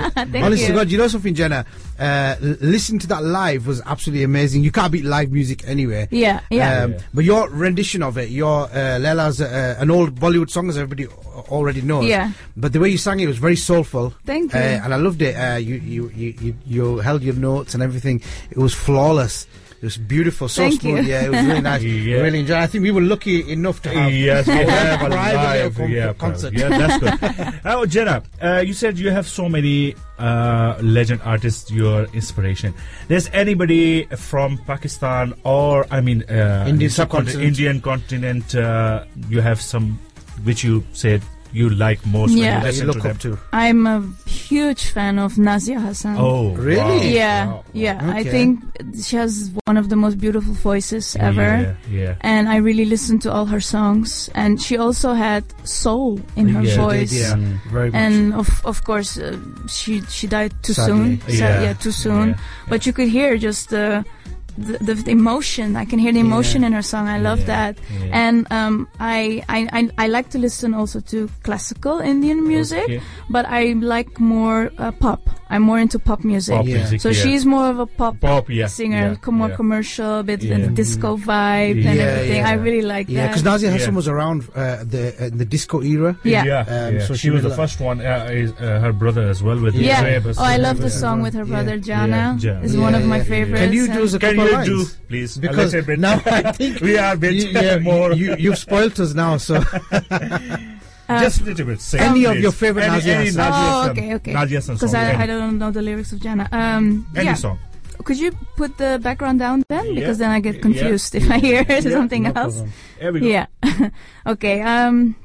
honestly 0.44 0.74
God 0.76 0.92
you 0.92 1.00
know 1.00 1.08
something 1.08 1.36
Jenna 1.36 1.64
God, 1.98 2.06
you 2.06 2.18
know 2.18 2.38
something, 2.38 2.38
Jenna? 2.38 2.52
Uh, 2.52 2.56
listening 2.62 3.00
to 3.00 3.08
that 3.08 3.24
live 3.24 3.68
was 3.68 3.82
absolutely 3.86 4.24
amazing. 4.24 4.64
You 4.64 4.72
can't 4.72 4.92
beat 4.92 5.06
live 5.06 5.32
music 5.32 5.68
anywhere. 5.68 6.08
Yeah, 6.12 6.42
yeah. 6.50 6.84
Um, 6.84 6.96
But 7.14 7.26
your 7.26 7.50
rendition 7.50 8.04
of 8.04 8.18
it, 8.18 8.30
your 8.30 8.66
uh, 8.66 9.00
Leila's 9.00 9.42
uh, 9.42 9.76
an 9.80 9.92
old 9.92 10.16
Bollywood 10.16 10.50
song, 10.50 10.70
as 10.70 10.78
everybody 10.78 11.08
already 11.50 11.82
knows. 11.82 12.06
Yeah. 12.06 12.32
But 12.56 12.74
the 12.74 12.80
way 12.80 12.90
you 12.90 12.98
sang 12.98 13.20
it 13.20 13.28
was 13.28 13.38
very 13.38 13.56
soulful. 13.56 14.14
Thank 14.26 14.54
you. 14.54 14.60
Uh, 14.60 14.82
and 14.84 14.94
I 14.94 14.98
loved 14.98 15.22
it. 15.22 15.36
Uh, 15.36 15.56
you, 15.58 15.76
you, 15.76 16.10
you, 16.16 16.34
you, 16.42 16.56
you 16.66 16.98
held 16.98 17.22
your 17.24 17.36
notes 17.36 17.74
and 17.74 17.84
everything. 17.84 18.22
It 18.52 18.58
was 18.58 18.74
flawless. 18.74 19.48
It 19.80 19.84
was 19.84 19.98
beautiful, 19.98 20.48
so 20.50 20.64
Thank 20.64 20.82
smooth. 20.82 21.06
you. 21.06 21.12
Yeah, 21.12 21.26
it 21.26 21.30
was 21.32 21.46
really 21.46 21.62
nice. 21.62 21.84
Yeah. 22.08 22.18
Really 22.22 22.40
enjoyed. 22.40 22.58
I 22.58 22.66
think 22.66 22.82
we 22.82 22.90
were 22.90 23.02
lucky 23.02 23.52
enough 23.52 23.80
to 23.84 23.90
have 23.90 24.12
Yes, 24.12 24.48
we 24.48 24.54
have 24.56 25.02
a 25.04 25.06
private 25.06 25.36
live 25.38 25.76
con- 25.76 25.92
yeah, 25.92 26.14
concert. 26.14 26.54
Yeah, 26.54 26.70
that's 26.70 26.98
good. 26.98 27.60
oh, 27.66 27.86
Jenna, 27.86 28.24
uh, 28.42 28.64
you 28.66 28.74
said 28.74 28.98
you 28.98 29.12
have 29.12 29.28
so 29.28 29.48
many 29.48 29.94
uh, 30.18 30.78
legend 30.82 31.22
artists, 31.24 31.70
your 31.70 32.06
inspiration. 32.14 32.74
There's 33.08 33.30
anybody 33.34 34.06
from 34.18 34.58
Pakistan 34.66 35.36
or, 35.44 35.86
I 35.92 36.02
mean, 36.02 36.24
uh, 36.24 36.66
Indian 36.68 36.90
subcontinent- 36.90 37.30
subcontinent. 37.38 37.44
Indian 37.48 37.82
continent, 37.82 38.56
uh, 38.56 39.04
you 39.30 39.42
have 39.42 39.62
some 39.62 40.00
which 40.44 40.64
you 40.64 40.84
said 40.94 41.22
you 41.54 41.70
like 41.70 42.06
most 42.06 42.32
when 42.32 42.40
Yeah. 42.44 42.60
you 42.60 42.66
listen 42.66 42.88
you 42.88 42.94
to 42.94 43.00
them. 43.00 43.12
up 43.12 43.20
to. 43.20 43.38
I'm 43.54 43.88
a 43.88 44.04
huge 44.26 44.92
fan 44.92 45.18
of 45.20 45.34
Nazia 45.36 45.80
Hassan. 45.82 46.16
Oh, 46.20 46.52
Really? 46.56 46.78
wow. 46.78 47.02
yeah, 47.02 47.48
Wow. 47.48 47.64
yeah. 47.74 48.00
I 48.14 48.24
think 48.24 48.60
she 49.02 49.16
has 49.16 49.52
one 49.66 49.78
of 49.78 49.90
the 49.90 49.96
most 49.96 50.18
beautiful 50.20 50.54
voices 50.54 51.16
ever. 51.20 51.76
Yeah, 51.90 52.00
yeah. 52.00 52.16
And 52.22 52.48
I 52.50 52.58
really 52.58 52.86
listened 52.86 53.22
to 53.24 53.32
all 53.32 53.46
her 53.48 53.60
songs. 53.62 54.30
And 54.36 54.62
she 54.62 54.78
also 54.78 55.14
had 55.14 55.44
soul 55.64 56.20
in 56.36 56.50
her 56.50 56.62
Yeah, 56.62 56.70
she 56.70 56.76
did, 56.78 56.84
voice. 56.84 57.14
Yeah, 57.14 57.34
Mm. 57.36 57.72
very 57.72 57.90
much. 57.92 58.00
And 58.02 58.34
of 58.34 58.50
of 58.66 58.84
course, 58.84 59.18
uh, 59.18 59.38
she 59.68 60.02
she 60.10 60.28
died 60.28 60.54
too 60.64 60.74
Sadly. 60.74 60.94
soon. 60.94 61.22
Sa- 61.38 61.44
Yeah. 61.46 61.62
yeah, 61.62 61.74
too 61.74 61.92
soon. 61.92 62.28
Yeah. 62.30 62.70
But 62.70 62.86
you 62.86 62.94
could 62.94 63.10
hear 63.10 63.38
just 63.38 63.70
the, 63.70 64.04
the 64.58 64.78
the 64.80 64.94
the 64.96 65.12
emotion. 65.12 65.76
I 65.76 65.86
can 65.86 66.00
hear 66.00 66.12
the 66.12 66.20
emotion 66.20 66.64
in 66.64 66.72
her 66.74 66.82
song. 66.82 67.08
I 67.08 67.20
love 67.20 67.40
Yeah, 67.40 67.46
that. 67.54 67.74
yeah. 68.02 68.22
And 68.28 68.48
um, 68.52 68.88
I, 69.00 69.44
I 69.50 69.60
I 69.80 69.90
I 70.06 70.08
like 70.08 70.30
to 70.32 70.40
listen 70.40 70.74
also 70.74 71.00
to 71.12 71.30
classical 71.44 72.00
Indian 72.00 72.48
music, 72.48 72.84
Okay. 72.84 73.02
but 73.30 73.46
I 73.46 73.74
like 73.80 74.20
more 74.20 74.72
uh, 74.78 74.92
pop. 74.92 75.22
I'm 75.50 75.62
more 75.62 75.80
into 75.80 75.98
pop 76.00 76.24
music. 76.26 76.56
Pop 76.58 76.66
Yeah. 76.68 76.78
music, 76.78 77.00
So 77.02 77.10
yeah. 77.10 77.22
she's 77.24 77.46
more 77.46 77.68
of 77.70 77.80
a 77.80 77.86
pop, 77.86 78.20
Pop, 78.20 78.50
yeah, 78.50 78.68
singer, 78.68 79.16
yeah, 79.24 79.32
more 79.32 79.48
yeah. 79.50 79.56
commercial, 79.56 80.24
bit 80.24 80.44
Yeah. 80.44 80.58
the 80.60 80.68
disco 80.68 81.16
vibe 81.16 81.80
and 81.88 81.96
Yeah, 81.96 82.04
everything. 82.04 82.38
yeah. 82.44 82.50
I 82.50 82.54
really 82.66 82.82
like 82.82 83.08
yeah, 83.08 83.16
that. 83.22 83.28
because 83.30 83.44
Nazia 83.48 83.72
Hassan 83.72 83.94
Yeah. 83.94 83.96
was 84.02 84.08
around 84.10 84.44
uh, 84.56 84.84
the 84.84 85.04
uh, 85.16 85.30
the 85.42 85.46
disco 85.46 85.82
era. 85.82 86.18
Yeah. 86.24 86.44
yeah, 86.44 86.60
Um, 86.68 86.96
yeah. 86.96 87.06
so 87.08 87.14
she, 87.14 87.28
she 87.28 87.30
was 87.30 87.44
the 87.44 87.56
first 87.56 87.80
one. 87.80 87.98
Uh, 88.02 88.28
is, 88.44 88.52
uh, 88.60 88.80
her 88.84 88.92
brother 88.92 89.24
as 89.34 89.40
well 89.42 89.60
with 89.60 89.76
yeah. 89.76 90.04
Zoheb 90.04 90.36
Oh, 90.38 90.44
I 90.44 90.58
love 90.58 90.78
the 90.88 90.90
song 90.90 91.22
with 91.22 91.34
her 91.40 91.46
brother 91.46 91.76
Yeah. 91.76 91.88
Jana. 91.90 92.22
Yeah, 92.36 92.38
Jana. 92.44 92.60
It's 92.66 92.74
Yeah, 92.76 92.82
one 92.88 92.96
of 93.00 93.06
my 93.06 93.22
favorites. 93.24 93.62
Can 93.64 93.72
you 93.74 93.88
do 93.88 94.04
us 94.04 94.14
a 94.14 94.20
couple 94.20 94.47
you 94.48 94.54
lines? 94.54 94.68
do, 94.68 94.86
please? 95.08 95.38
Because 95.38 95.74
little 95.74 95.88
bit. 95.88 96.00
now 96.00 96.22
I 96.26 96.52
think 96.52 96.80
we 96.88 96.98
are 96.98 97.14
a 97.14 97.18
bit 97.18 97.34
you, 97.36 97.48
yeah, 97.50 97.78
more. 97.80 98.14
you, 98.14 98.36
you, 98.38 98.52
have 98.52 98.60
spoilt 98.60 99.00
us 99.00 99.14
now. 99.14 99.38
So 99.38 99.56
Uh, 101.10 101.22
just 101.22 101.42
a 101.42 101.44
little 101.46 101.66
bit. 101.66 101.80
Sing, 101.82 102.02
Any 102.02 102.26
of 102.26 102.38
your 102.38 102.52
favorite 102.52 102.84
any, 102.84 103.00
Nazia 103.02 103.14
any 103.16 103.26
Hassan. 103.28 103.52
Oh, 103.54 103.92
okay, 103.92 104.16
okay. 104.16 104.34
Nazia 104.34 104.56
Hassan 104.56 104.76
Because 104.76 104.92
song. 104.92 105.00
I, 105.02 105.10
any, 105.10 105.24
I 105.24 105.26
don't 105.28 105.58
know 105.58 105.72
the 105.72 105.82
lyrics 105.82 106.12
of 106.12 106.20
Jana. 106.20 106.50
Um, 106.52 107.08
any 107.16 107.26
yeah. 107.26 107.34
song. 107.36 107.60
Could 108.04 108.20
you 108.20 108.32
put 108.56 108.78
the 108.78 109.00
background 109.02 109.40
down 109.40 109.64
then? 109.70 109.86
Yeah. 109.88 109.94
Because 109.96 110.18
then 110.18 110.32
I 110.32 110.40
get 110.40 110.56
Yeah. 110.56 110.62
confused 110.62 111.16
if 111.16 111.30
I 111.32 111.40
hear 111.40 111.64
something 111.82 112.24
no 112.24 112.32
else. 112.36 112.56
problem. 112.56 112.74
Here 113.00 113.12
we 113.14 113.20
go. 113.22 113.26
Yeah. 113.28 113.46
okay. 114.28 114.62
Um, 114.62 115.16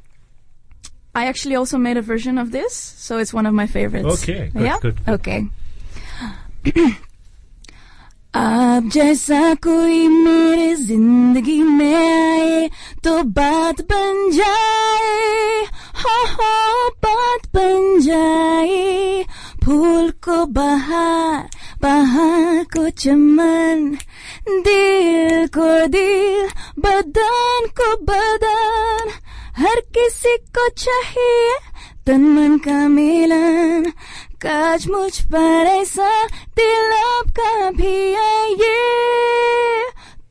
I 1.15 1.27
actually 1.27 1.55
also 1.55 1.77
made 1.77 1.97
a 1.97 2.01
version 2.01 2.37
of 2.37 2.51
this, 2.51 2.73
so 2.73 3.19
it's 3.19 3.33
one 3.33 3.45
of 3.45 3.53
my 3.53 3.67
favorites. 3.67 4.23
Okay, 4.23 4.49
good, 4.53 4.63
yeah. 4.63 4.79
good, 4.81 5.05
good. 5.05 5.13
Okay. 5.15 5.47
आप 8.35 8.83
जैसा 8.83 9.53
कोई 9.53 10.07
मेरे 10.07 10.73
ज़िंदगी 10.75 11.61
में 11.63 11.95
आए 11.95 12.69
तो 13.03 13.21
बात 13.23 13.81
बन 13.81 14.31
जाए। 14.31 15.61
हो 16.01 16.15
हो, 16.31 16.89
बात 17.05 17.45
बन 17.55 17.99
जाए। 17.99 19.23
फूल 19.65 20.09
को 20.23 20.45
बहार 20.45 21.49
बहार 21.83 22.63
को 22.63 22.89
चमन, 22.89 23.97
दिल 24.49 25.47
को 25.47 25.85
दिल, 25.87 26.47
बदन 26.79 27.67
को 27.79 27.95
बदन। 28.05 29.11
हर 29.57 29.79
किसी 29.95 30.37
को 30.57 30.69
चाहिए 30.69 31.55
तन 32.07 32.21
मन 32.21 32.57
का 32.57 32.87
मिलन 32.87 33.91
काज 34.45 34.87
मुझ 34.89 35.11
पर 35.33 35.65
ऐसा 35.71 36.09
दिल 36.59 36.91
आपका 37.01 37.69
भी 37.81 37.95
आइए 38.23 39.83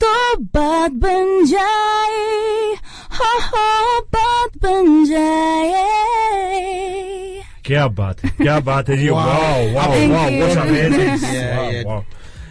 तो 0.05 0.13
बात 0.57 0.91
बन 1.05 1.45
जाए 1.53 2.75
हो 3.19 3.31
हो 3.49 4.01
बात 4.17 4.57
बन 4.65 5.05
जाए। 5.11 5.91
क्या 7.67 7.87
बात 8.01 8.25
है 8.25 8.31
क्या 8.43 8.59
बात 8.69 8.89
है 8.89 8.97
जी 8.99 9.09
वाह 9.09 9.27
wow 9.27 9.67
wow 9.75 9.93
Thank 9.93 11.85
wow 11.87 12.03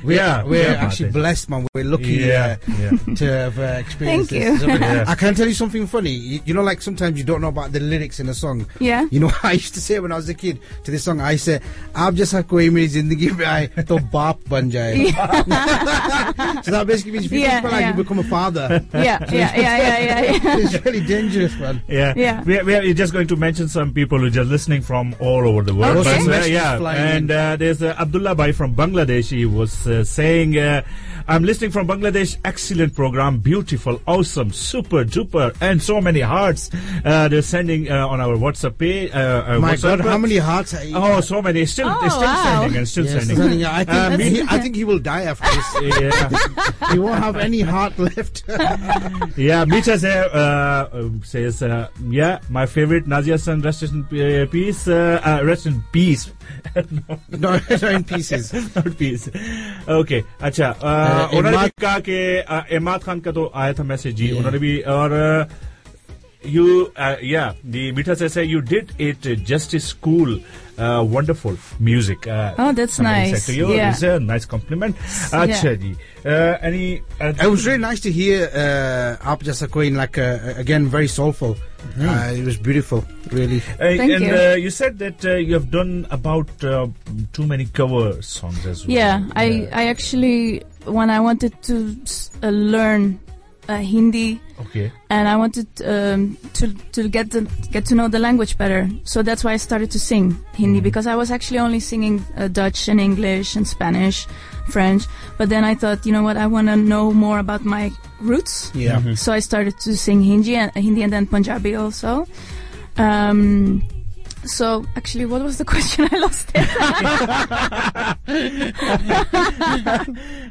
you. 0.03 0.11
Yeah, 0.15 0.43
wow, 0.43 0.47
we're, 0.47 0.55
Yeah, 0.55 0.63
we're 0.67 0.71
yeah, 0.71 0.85
actually 0.85 1.05
Martin. 1.05 1.21
blessed, 1.21 1.49
man. 1.49 1.67
We're 1.73 1.83
lucky 1.85 2.13
Yeah, 2.13 2.57
uh, 2.67 2.71
yeah. 2.79 3.13
to 3.15 3.25
have 3.25 3.59
uh, 3.59 3.61
experienced 3.79 4.29
Thank 4.31 4.43
this. 4.43 4.61
you. 4.61 4.67
Yeah. 4.69 5.05
I 5.07 5.15
can 5.15 5.35
tell 5.35 5.47
you 5.47 5.53
something 5.53 5.87
funny. 5.87 6.11
You, 6.11 6.39
you 6.45 6.53
know, 6.53 6.61
like 6.63 6.81
sometimes 6.81 7.17
you 7.17 7.23
don't 7.23 7.41
know 7.41 7.47
about 7.49 7.71
the 7.71 7.79
lyrics 7.79 8.19
in 8.19 8.29
a 8.29 8.33
song. 8.33 8.65
Yeah. 8.79 9.07
You 9.11 9.19
know, 9.19 9.31
I 9.43 9.53
used 9.53 9.73
to 9.75 9.81
say 9.81 9.99
when 9.99 10.11
I 10.11 10.15
was 10.15 10.29
a 10.29 10.33
kid 10.33 10.59
to 10.83 10.91
this 10.91 11.03
song, 11.03 11.21
I 11.21 11.35
said, 11.35 11.61
"Aap 11.93 12.15
jaisa 12.15 12.47
koi 12.47 12.69
meri 12.69 12.87
zindagi 12.87 13.29
mein 13.37 13.47
aaye 13.47 13.85
to 13.87 13.97
baap 14.15 14.39
ban 14.49 14.71
jaye." 14.71 15.11
so 16.63 16.71
that 16.71 16.85
basically 16.87 17.11
means 17.13 17.25
if 17.25 17.31
you 17.31 17.39
Yeah, 17.39 17.61
think 17.61 17.71
like 17.73 17.85
you 17.87 18.03
become 18.03 18.19
a 18.19 18.23
father. 18.23 18.83
yeah 18.93 19.19
yeah 19.31 19.55
yeah 19.55 19.55
yeah 19.55 19.77
yeah, 19.77 20.21
yeah. 20.21 20.57
it's 20.57 20.85
really 20.85 21.01
dangerous, 21.05 21.55
man. 21.57 21.81
Yeah, 21.87 22.13
Yeah. 22.15 22.43
We, 22.43 22.59
are, 22.59 22.63
we 22.63 22.75
are 22.75 22.93
just 22.93 23.13
going 23.13 23.27
to 23.27 23.35
mention 23.35 23.67
some 23.67 23.93
people 23.93 24.19
who 24.19 24.25
are 24.27 24.29
just 24.41 24.49
listening 24.49 24.81
from 24.81 25.15
all 25.19 25.47
over 25.47 25.61
the 25.63 25.73
world. 25.75 25.97
Okay. 26.05 26.25
But, 26.25 26.43
uh, 26.43 26.45
yeah, 26.45 26.79
and 27.15 27.29
uh, 27.31 27.55
there's 27.55 27.81
uh, 27.81 27.95
Abdullah 27.99 28.35
Bhai 28.35 28.51
from 28.51 28.75
Bangladesh. 28.75 29.29
He 29.29 29.45
was 29.45 29.87
uh, 29.87 29.90
saying, 30.03 30.57
uh, 30.57 30.83
I'm 31.27 31.43
listening 31.43 31.71
from 31.71 31.87
Bangladesh. 31.87 32.37
Excellent 32.43 32.95
program. 32.95 33.39
Beautiful, 33.39 34.01
awesome, 34.07 34.51
super 34.51 35.03
duper. 35.05 35.55
And 35.61 35.81
so 35.81 36.01
many 36.01 36.21
hearts 36.21 36.69
uh, 37.05 37.27
they're 37.27 37.41
sending 37.41 37.91
uh, 37.91 38.07
on 38.07 38.19
our 38.19 38.35
WhatsApp 38.35 38.77
page. 38.77 39.11
Uh, 39.13 39.43
uh, 39.47 39.59
My 39.59 39.75
WhatsApp 39.75 39.97
God, 39.97 39.99
how 40.01 40.17
many 40.17 40.37
hearts? 40.37 40.73
Are 40.73 40.83
you? 40.83 40.95
Oh, 40.95 41.21
so 41.21 41.41
many. 41.41 41.65
Still, 41.65 41.89
oh, 41.89 42.07
still 42.07 42.21
wow. 42.21 42.43
sending 42.61 42.77
and 42.77 42.87
still 42.87 43.05
yes, 43.05 43.25
sending. 43.25 43.65
I, 43.65 43.83
think, 43.83 43.89
uh, 43.89 44.17
he, 44.17 44.41
I 44.41 44.59
think 44.59 44.75
he 44.75 44.83
will 44.83 44.99
die 44.99 45.23
after 45.23 45.49
this. 45.49 46.91
he 46.91 46.99
won't 46.99 47.23
have 47.23 47.37
any 47.37 47.61
heart 47.61 47.97
left. 47.97 48.43
yeah, 49.37 49.65
Mita 49.65 49.93
uh, 49.93 51.09
says, 51.23 51.61
yeah, 52.09 52.39
my 52.49 52.65
favorite 52.65 53.05
Nazia 53.05 53.39
San 53.39 53.61
rest 53.61 53.83
in 53.83 54.03
peace. 54.49 54.87
rest 54.87 55.65
in 55.65 55.83
peace. 55.91 56.31
no, 56.91 57.19
not 57.29 57.83
in 57.83 58.03
pieces. 58.03 58.53
Not 58.75 58.97
peace. 58.97 59.29
Okay, 59.87 60.23
acha. 60.39 60.75
उन्होंने 61.37 61.57
भी 61.57 61.69
कहा 61.81 61.97
कि 62.07 62.75
इमाद 62.75 63.03
खान 63.03 63.19
का 63.25 63.31
तो 63.31 63.51
आया 63.55 63.73
था 63.73 63.83
message 63.83 64.15
जी, 64.15 64.31
उन्होंने 64.31 64.57
भी 64.59 64.79
और 64.95 65.09
you 66.43 66.91
uh, 66.95 67.15
yeah 67.21 67.53
the 67.63 67.91
Mita 67.91 68.15
says 68.15 68.35
you 68.35 68.61
did 68.61 68.93
it 68.97 69.21
just 69.43 69.73
a 69.73 69.95
cool 70.01 70.39
uh, 70.77 71.03
wonderful 71.03 71.55
music 71.79 72.27
uh, 72.27 72.55
oh 72.57 72.71
that's 72.73 72.99
nice 72.99 73.45
to 73.45 73.53
you. 73.53 73.73
yeah. 73.73 73.91
it's 73.91 74.01
a 74.01 74.19
nice 74.19 74.45
compliment 74.45 74.95
Actually, 75.31 75.95
yeah. 76.25 76.31
Uh, 76.31 76.57
any 76.61 77.01
uh, 77.19 77.33
it 77.41 77.47
was 77.47 77.65
really 77.65 77.77
nice 77.77 77.99
to 77.99 78.11
hear 78.11 78.49
uh, 78.53 79.23
Aap 79.23 79.71
Queen 79.71 79.95
like 79.95 80.17
uh, 80.17 80.53
again 80.57 80.87
very 80.87 81.07
soulful 81.07 81.57
Mm. 81.97 82.07
Uh, 82.07 82.33
it 82.35 82.45
was 82.45 82.57
beautiful, 82.57 83.03
really. 83.31 83.57
Uh, 83.57 83.97
Thank 83.97 84.11
and 84.11 84.23
you. 84.23 84.35
Uh, 84.35 84.53
you 84.53 84.69
said 84.69 84.99
that 84.99 85.23
you 85.23 85.53
have 85.55 85.71
done 85.71 86.05
about 86.11 86.47
too 86.59 87.47
many 87.47 87.65
cover 87.65 88.21
songs 88.21 88.65
as 88.67 88.85
well. 88.85 88.95
Yeah, 88.95 89.27
I, 89.35 89.67
I 89.73 89.87
actually, 89.87 90.61
when 90.85 91.09
I 91.09 91.19
wanted 91.19 91.59
to 91.63 91.95
learn 92.43 93.19
uh, 93.71 93.77
Hindi, 93.79 94.39
Okay. 94.59 94.91
and 95.09 95.27
I 95.27 95.35
wanted 95.37 95.67
um, 95.85 96.37
to 96.59 96.65
to 96.91 97.07
get 97.09 97.31
the, 97.31 97.41
get 97.71 97.85
to 97.89 97.95
know 97.95 98.07
the 98.09 98.19
language 98.19 98.57
better, 98.57 98.89
so 99.03 99.23
that's 99.23 99.43
why 99.43 99.53
I 99.53 99.57
started 99.57 99.89
to 99.91 99.99
sing 99.99 100.35
Hindi 100.53 100.77
Mm-hmm. 100.79 100.83
because 100.83 101.07
I 101.07 101.15
was 101.15 101.31
actually 101.31 101.59
only 101.59 101.79
singing 101.79 102.19
uh, 102.37 102.47
Dutch 102.47 102.89
and 102.89 102.99
English 102.99 103.55
and 103.55 103.65
Spanish, 103.67 104.27
French. 104.69 105.07
But 105.37 105.49
then 105.49 105.63
I 105.63 105.73
thought, 105.75 106.05
you 106.05 106.11
know 106.11 106.23
what, 106.23 106.37
I 106.37 106.45
want 106.47 106.67
to 106.67 106.75
know 106.75 107.11
more 107.13 107.39
about 107.39 107.63
my 107.65 107.91
roots. 108.19 108.71
Yeah. 108.75 108.99
Mm-hmm. 108.99 109.15
So 109.15 109.33
I 109.33 109.39
started 109.39 109.79
to 109.85 109.95
sing 109.97 110.21
Hindi 110.21 110.55
and 110.55 110.71
Hindi 110.75 111.01
and 111.03 111.11
then 111.13 111.25
Punjabi 111.25 111.75
also. 111.75 112.27
Um, 112.97 113.81
so 114.45 114.85
actually, 114.95 115.25
what 115.25 115.41
was 115.43 115.57
the 115.57 115.65
question? 115.73 116.07
I 116.11 116.17
lost 116.17 116.51
it. 116.53 116.67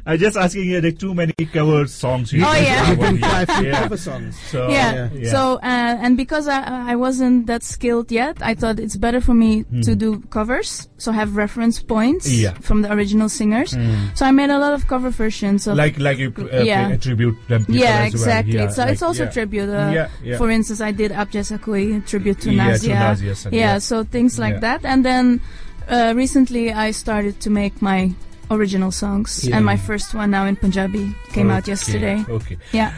I'm 0.05 0.17
just 0.17 0.37
asking 0.37 0.65
you 0.65 0.81
like 0.81 0.97
too 0.99 1.13
many 1.13 1.33
cover 1.53 1.85
songs. 1.87 2.31
You 2.33 2.43
Oh, 2.45 2.53
did 2.53 2.63
yeah. 2.63 2.81
that 2.83 2.89
You've 2.89 2.97
one, 2.99 3.19
done 3.19 3.29
quite 3.29 3.49
a 3.49 3.53
few 3.59 3.67
yeah. 3.67 3.81
cover 3.83 3.97
songs. 3.97 4.39
So 4.39 4.69
yeah. 4.69 5.09
yeah. 5.13 5.31
So 5.31 5.55
uh, 5.57 5.97
and 6.01 6.17
because 6.17 6.47
I 6.47 6.91
I 6.91 6.95
wasn't 6.95 7.47
that 7.47 7.63
skilled 7.63 8.11
yet, 8.11 8.37
I 8.41 8.53
thought 8.55 8.79
it's 8.79 8.95
better 8.97 9.21
for 9.21 9.33
me 9.33 9.63
to 9.83 9.95
do 9.95 10.19
covers, 10.29 10.87
so 10.97 11.11
have 11.11 11.35
reference 11.35 11.81
points. 11.81 12.31
Yeah. 12.31 12.53
from 12.61 12.81
the 12.81 12.91
original 12.91 13.29
singers. 13.29 13.71
So 14.15 14.25
I 14.25 14.31
made 14.31 14.49
a 14.49 14.57
lot 14.59 14.73
of 14.73 14.87
cover 14.87 15.09
versions 15.09 15.67
of 15.67 15.77
like 15.77 15.99
like 15.99 16.17
you 16.17 16.33
uh, 16.37 16.61
Yeah. 16.63 16.87
pay- 16.87 16.93
attribute 16.95 17.37
them. 17.47 17.65
people 17.65 17.75
yeah, 17.81 17.89
as 17.89 18.13
well. 18.13 18.21
exactly. 18.23 18.53
Yeah, 18.55 18.69
so 18.69 18.81
like, 18.83 18.91
it's 18.93 19.01
also 19.01 19.23
yeah. 19.25 19.29
tribute. 19.31 19.69
Uh, 19.69 19.91
Yeah, 19.93 20.09
yeah. 20.23 20.37
For 20.37 20.49
instance, 20.49 20.81
I 20.81 20.91
did 20.91 21.11
Aap 21.11 21.31
Jaisa 21.31 21.57
Koi 21.61 21.99
tribute 22.01 22.39
to 22.41 22.51
Yeah, 22.51 22.77
to 22.77 22.87
Nazia. 22.87 22.95
Nazia 22.95 23.51
yeah, 23.51 23.59
yeah. 23.59 23.79
So 23.81 24.03
things 24.03 24.37
like 24.39 24.53
Yeah. 24.61 24.77
that. 24.79 24.85
And 24.85 25.03
then 25.05 25.41
uh, 25.89 26.13
recently, 26.15 26.71
I 26.71 26.91
started 26.91 27.39
to 27.41 27.49
make 27.49 27.81
my 27.81 28.13
original 28.49 28.91
songs, 28.91 29.43
Yeah. 29.43 29.57
and 29.57 29.65
my 29.65 29.77
first 29.77 30.13
one 30.13 30.31
now 30.31 30.45
in 30.45 30.55
Punjabi 30.55 31.15
came 31.33 31.49
out 31.49 31.67
yesterday. 31.67 32.23
Okay. 32.29 32.57
Yeah. 32.71 32.91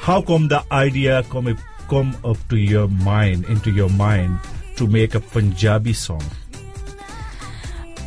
How 0.00 0.22
come 0.22 0.48
the 0.48 0.62
idea 0.72 1.22
come 1.30 1.56
come 1.88 2.16
up 2.24 2.36
to 2.48 2.56
your 2.56 2.88
mind, 2.88 3.44
into 3.48 3.70
your 3.70 3.90
mind, 3.90 4.38
to 4.76 4.86
make 4.86 5.14
a 5.14 5.20
Punjabi 5.20 5.92
song? 5.92 6.22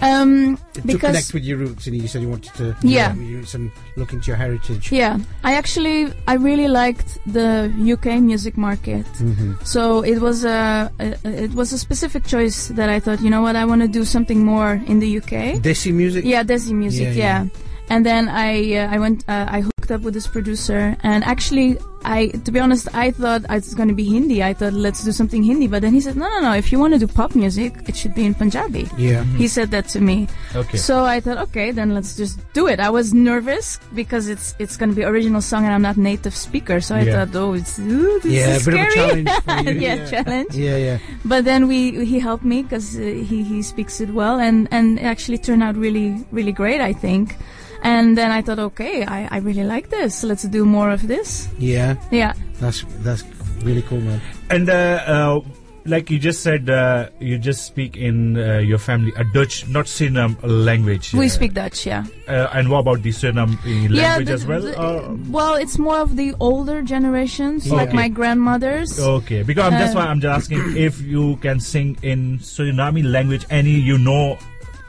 Um, 0.01 0.57
to 0.73 0.97
connect 0.97 1.33
with 1.33 1.43
your 1.43 1.57
roots, 1.57 1.87
and 1.87 1.95
you 1.95 2.07
said 2.07 2.21
you 2.21 2.29
wanted 2.29 2.53
to 2.55 2.75
Yeah. 2.83 3.13
you 3.13 3.21
know, 3.21 3.27
your 3.29 3.39
roots 3.39 3.53
and 3.55 3.71
look 3.95 4.13
into 4.13 4.27
your 4.27 4.35
heritage. 4.35 4.91
Yeah, 4.91 5.17
I 5.43 5.53
actually 5.55 6.11
I 6.27 6.33
really 6.35 6.67
liked 6.67 7.17
the 7.25 7.71
UK 7.93 8.19
music 8.21 8.57
market. 8.57 9.05
Mhm. 9.19 9.65
So 9.65 10.03
it 10.03 10.19
was 10.19 10.43
a, 10.43 10.91
a 10.99 11.15
it 11.45 11.53
was 11.53 11.73
a 11.73 11.77
specific 11.77 12.25
choice 12.25 12.67
that 12.75 12.89
I 12.89 12.99
thought, 12.99 13.21
you 13.21 13.29
know 13.29 13.41
what, 13.41 13.55
I 13.55 13.65
want 13.65 13.81
to 13.81 13.87
do 13.87 14.03
something 14.05 14.43
more 14.45 14.81
in 14.85 14.99
the 14.99 15.17
UK. 15.19 15.61
Desi 15.61 15.93
music. 15.93 16.25
Yeah, 16.25 16.43
Desi 16.43 16.71
music. 16.73 17.15
Yeah, 17.15 17.23
Yeah. 17.25 17.43
yeah. 17.43 17.49
And 17.89 18.05
then 18.05 18.27
I 18.29 18.75
uh, 18.75 18.95
I 18.95 18.99
went 18.99 19.23
uh, 19.29 19.45
I 19.47 19.63
hooked 19.85 19.91
up 19.99 20.01
with 20.01 20.13
this 20.15 20.25
producer 20.27 20.95
and 21.03 21.23
actually 21.23 21.77
I 22.03 22.27
to 22.45 22.51
be 22.51 22.59
honest 22.59 22.87
I 22.93 23.11
thought 23.11 23.41
it's 23.49 23.73
going 23.73 23.89
to 23.89 23.93
be 23.95 24.03
Hindi. 24.05 24.43
I 24.43 24.53
thought 24.53 24.73
let's 24.73 25.03
do 25.03 25.11
something 25.11 25.41
Hindi, 25.43 25.67
but 25.67 25.81
then 25.81 25.93
he 25.93 26.01
said 26.01 26.15
no 26.15 26.27
no 26.29 26.39
no 26.41 26.53
if 26.53 26.71
you 26.71 26.79
want 26.79 26.93
to 26.93 26.99
do 26.99 27.07
pop 27.07 27.35
music 27.35 27.73
it 27.87 27.95
should 27.95 28.13
be 28.15 28.25
in 28.25 28.33
Punjabi. 28.33 28.87
Yeah. 28.97 29.23
Mhm. 29.23 29.37
He 29.37 29.47
said 29.47 29.69
that 29.71 29.87
to 29.89 29.99
me. 30.01 30.27
Okay. 30.55 30.77
So 30.77 31.03
I 31.03 31.19
thought 31.19 31.37
okay 31.49 31.69
then 31.71 31.93
let's 31.93 32.15
just 32.15 32.37
do 32.53 32.67
it. 32.67 32.79
I 32.79 32.89
was 32.89 33.13
nervous 33.13 33.79
because 33.93 34.27
it's 34.27 34.53
it's 34.59 34.77
going 34.77 34.89
to 34.89 34.95
be 34.95 35.03
original 35.03 35.41
song 35.41 35.65
and 35.65 35.73
I'm 35.73 35.81
not 35.81 35.97
native 35.97 36.35
speaker. 36.35 36.79
So 36.81 36.95
I 36.95 37.01
Yeah. 37.05 37.25
thought 37.25 37.35
oh 37.35 37.53
it's 37.53 37.77
ooh, 37.79 38.19
this 38.21 38.33
Yeah, 38.33 38.55
is 38.57 38.67
a 38.67 38.71
bit 38.71 38.79
of 38.79 38.85
a 38.85 38.91
scary. 38.91 39.25
challenge 39.25 39.29
yeah, 39.81 39.95
yeah. 39.95 40.05
challenge. 40.13 40.53
Yeah, 40.55 40.77
yeah. 40.77 40.97
But 41.25 41.45
then 41.45 41.67
we 41.67 42.05
he 42.05 42.17
helped 42.19 42.45
me 42.45 42.61
because 42.63 42.97
uh, 42.97 43.01
he 43.01 43.41
he 43.43 43.61
speaks 43.61 43.99
it 44.01 44.09
well 44.13 44.37
and 44.39 44.67
and 44.71 44.97
it 44.99 45.05
actually 45.05 45.37
turned 45.41 45.61
out 45.63 45.75
really 45.75 46.21
really 46.31 46.53
great 46.53 46.81
I 46.81 46.93
think. 46.93 47.37
And 47.83 48.17
then 48.17 48.31
I 48.31 48.41
thought, 48.41 48.59
okay, 48.59 49.05
I, 49.05 49.27
I 49.31 49.37
really 49.39 49.63
like 49.63 49.89
this. 49.89 50.23
Let's 50.23 50.43
do 50.43 50.65
more 50.65 50.89
of 50.91 51.07
this. 51.07 51.47
Yeah. 51.59 51.95
Yeah. 52.11 52.33
That's 52.59 52.83
that's 53.03 53.23
really 53.63 53.81
cool, 53.83 53.99
man. 54.01 54.21
And 54.49 54.69
uh, 54.69 54.73
uh, 55.05 55.41
like 55.85 56.09
you 56.09 56.17
just 56.17 56.41
said, 56.41 56.67
uh, 56.69 57.09
you 57.19 57.37
just 57.37 57.65
speak 57.65 57.95
in 57.95 58.37
uh, 58.37 58.57
your 58.57 58.79
family 58.79 59.11
a 59.17 59.23
Dutch, 59.23 59.67
not 59.67 59.85
Suriname 59.85 60.35
language. 60.41 61.13
We 61.13 61.27
uh, 61.27 61.29
speak 61.29 61.53
Dutch, 61.53 61.85
yeah. 61.85 62.05
Uh, 62.27 62.47
and 62.53 62.69
what 62.69 62.79
about 62.79 63.03
the 63.03 63.09
Suriname 63.11 63.53
uh, 63.61 63.93
language 63.93 64.27
the- 64.27 64.33
as 64.33 64.45
well? 64.47 64.61
the- 64.61 64.81
or- 64.81 65.15
well, 65.29 65.53
it's 65.55 65.77
more 65.77 65.97
of 65.99 66.15
the 66.15 66.33
older 66.39 66.81
generations, 66.81 67.69
like 67.71 67.89
Okay. 67.89 67.95
my 67.97 68.07
grandmothers. 68.07 68.99
Okay, 68.99 69.43
because 69.43 69.65
I'm, 69.65 69.73
that's 69.73 69.93
Uh, 69.93 69.99
why 69.99 70.05
I'm 70.07 70.19
just 70.21 70.35
asking 70.49 70.75
if 70.77 71.01
you 71.01 71.35
can 71.37 71.59
sing 71.59 71.97
in 72.01 72.39
Suriname 72.39 73.03
language, 73.05 73.45
any 73.51 73.71
you 73.77 73.97
know, 73.99 74.39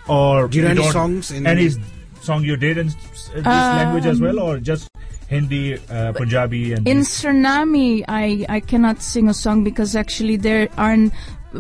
or 0.09 0.49
Do 0.49 0.59
you 0.59 0.65
know 0.65 0.71
any 0.71 0.91
songs 0.93 1.31
in- 1.31 1.47
any 1.47 1.67
s- 1.67 1.79
song 2.29 2.43
you 2.43 2.57
did 2.57 2.79
in 2.83 2.89
this 2.89 3.47
language 3.81 4.07
as 4.13 4.21
well, 4.21 4.39
Um, 4.41 4.49
or 4.49 4.59
just 4.59 4.91
Hindi, 5.29 5.63
uh, 5.75 6.13
Punjabi, 6.19 6.73
and 6.75 6.87
In 6.87 7.01
Suriname, 7.01 8.05
I, 8.09 8.47
I 8.49 8.61
cannot 8.61 9.03
sing 9.03 9.29
a 9.29 9.35
song 9.35 9.65
because 9.65 9.97
actually 9.97 10.37
there 10.37 10.69
aren't. 10.77 11.13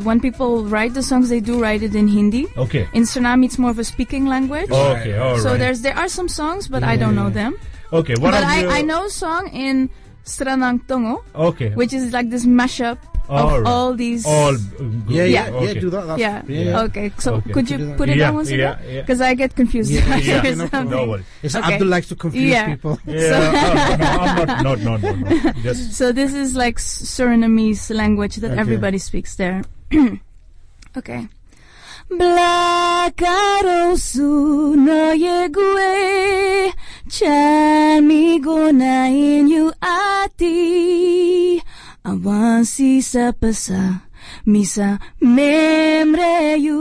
When 0.05 0.20
people 0.20 0.66
write 0.66 0.92
the 0.92 1.02
songs, 1.02 1.31
they 1.33 1.40
do 1.40 1.55
write 1.59 1.83
it 1.83 1.94
in 1.94 2.07
Hindi. 2.07 2.46
Okay. 2.64 2.85
In 2.92 3.05
Suriname, 3.05 3.46
it's 3.46 3.59
more 3.59 3.70
of 3.70 3.79
a 3.79 3.85
speaking 3.85 4.26
language. 4.26 4.70
Okay, 4.70 5.16
all 5.16 5.38
So 5.38 5.57
there's 5.57 5.81
there 5.81 5.96
are 5.96 6.09
some 6.09 6.29
songs, 6.29 6.68
but 6.68 6.83
I 6.85 6.96
don't 6.96 7.16
know 7.16 7.31
them. 7.31 7.57
Okay, 7.92 8.14
what 8.20 8.33
but 8.33 8.44
I, 8.44 8.79
I 8.79 8.83
know 8.83 9.07
a 9.07 9.11
song 9.11 9.48
in 9.55 9.88
Sranan 10.26 10.85
Tongo. 10.87 11.22
Okay. 11.35 11.70
Which 11.81 11.92
is 11.94 12.12
like 12.12 12.29
this 12.31 12.44
mashup 12.44 12.98
All 13.29 13.49
of 13.51 13.62
right. 13.62 13.67
all 13.71 13.95
these. 13.95 14.25
All, 14.27 14.55
uh, 14.55 14.59
good. 14.79 15.03
Yeah, 15.09 15.25
yeah, 15.25 15.49
Okay. 15.51 15.75
yeah. 15.75 15.81
Do 15.81 15.91
that. 15.91 16.07
That's, 16.07 16.21
yeah. 16.21 16.43
yeah, 16.47 16.61
yeah. 16.62 16.81
Okay. 16.87 17.11
So 17.19 17.35
Okay. 17.35 17.53
could 17.53 17.67
Could 17.67 17.71
you 17.81 17.95
put 17.99 18.09
it 18.09 18.17
Yeah, 18.17 18.27
down 18.31 18.35
once 18.37 18.49
again? 18.51 18.79
yeah. 18.87 19.01
Because 19.03 19.21
I 19.21 19.35
get 19.35 19.55
confused. 19.57 19.91
Yeah, 19.91 20.01
if 20.01 20.09
I 20.11 20.17
yeah, 20.19 20.43
hear 20.47 20.55
no 20.57 20.67
something. 20.69 20.91
No 20.91 21.07
worries. 21.11 21.25
It's 21.43 21.55
Okay. 21.57 21.75
Abdul 21.75 21.89
likes 21.89 22.09
to 22.09 22.17
confuse 22.17 22.51
Yeah. 22.51 22.67
people. 22.71 22.99
Yeah, 23.07 23.31
So- 23.31 24.62
no, 24.62 24.75
no, 24.75 24.75
no, 24.75 24.97
no, 24.97 24.97
no, 24.97 25.12
no. 25.15 25.53
Just 25.62 25.93
So 25.99 26.12
this 26.12 26.33
is 26.35 26.55
like 26.55 26.79
Surinamese 26.79 27.91
language 27.95 28.37
that 28.37 28.53
Okay. 28.53 28.61
everybody 28.61 28.99
speaks 28.99 29.35
there. 29.37 29.62
okay. 30.97 31.27
Blakarosu 33.07 34.77
no 34.79 35.11
yegue 35.11 36.73
Chami 37.11 38.39
gona 38.39 39.11
inyu 39.11 39.73
ati 39.83 40.55
Awansi 42.07 43.03
sapasa 43.03 44.07
Misa 44.47 45.03
memreyu 45.19 46.79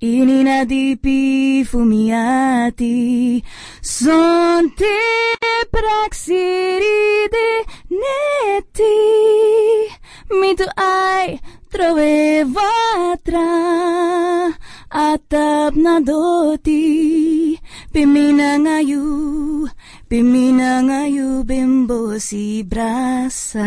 Ini 0.00 0.48
nadipi 0.48 1.60
fumiati 1.68 3.44
Sonte 3.84 4.96
praxiri 5.68 7.28
de 7.28 7.68
neti 7.92 8.96
Mito 10.40 10.64
ai 10.72 11.36
trovevatra 11.68 13.44
Atap 14.88 15.76
na 15.76 16.00
doti 16.00 17.60
Pimina 17.92 18.56
ngayu 18.56 19.68
Piminangayu 20.08 21.44
si 22.18 22.64
brasa. 22.64 23.60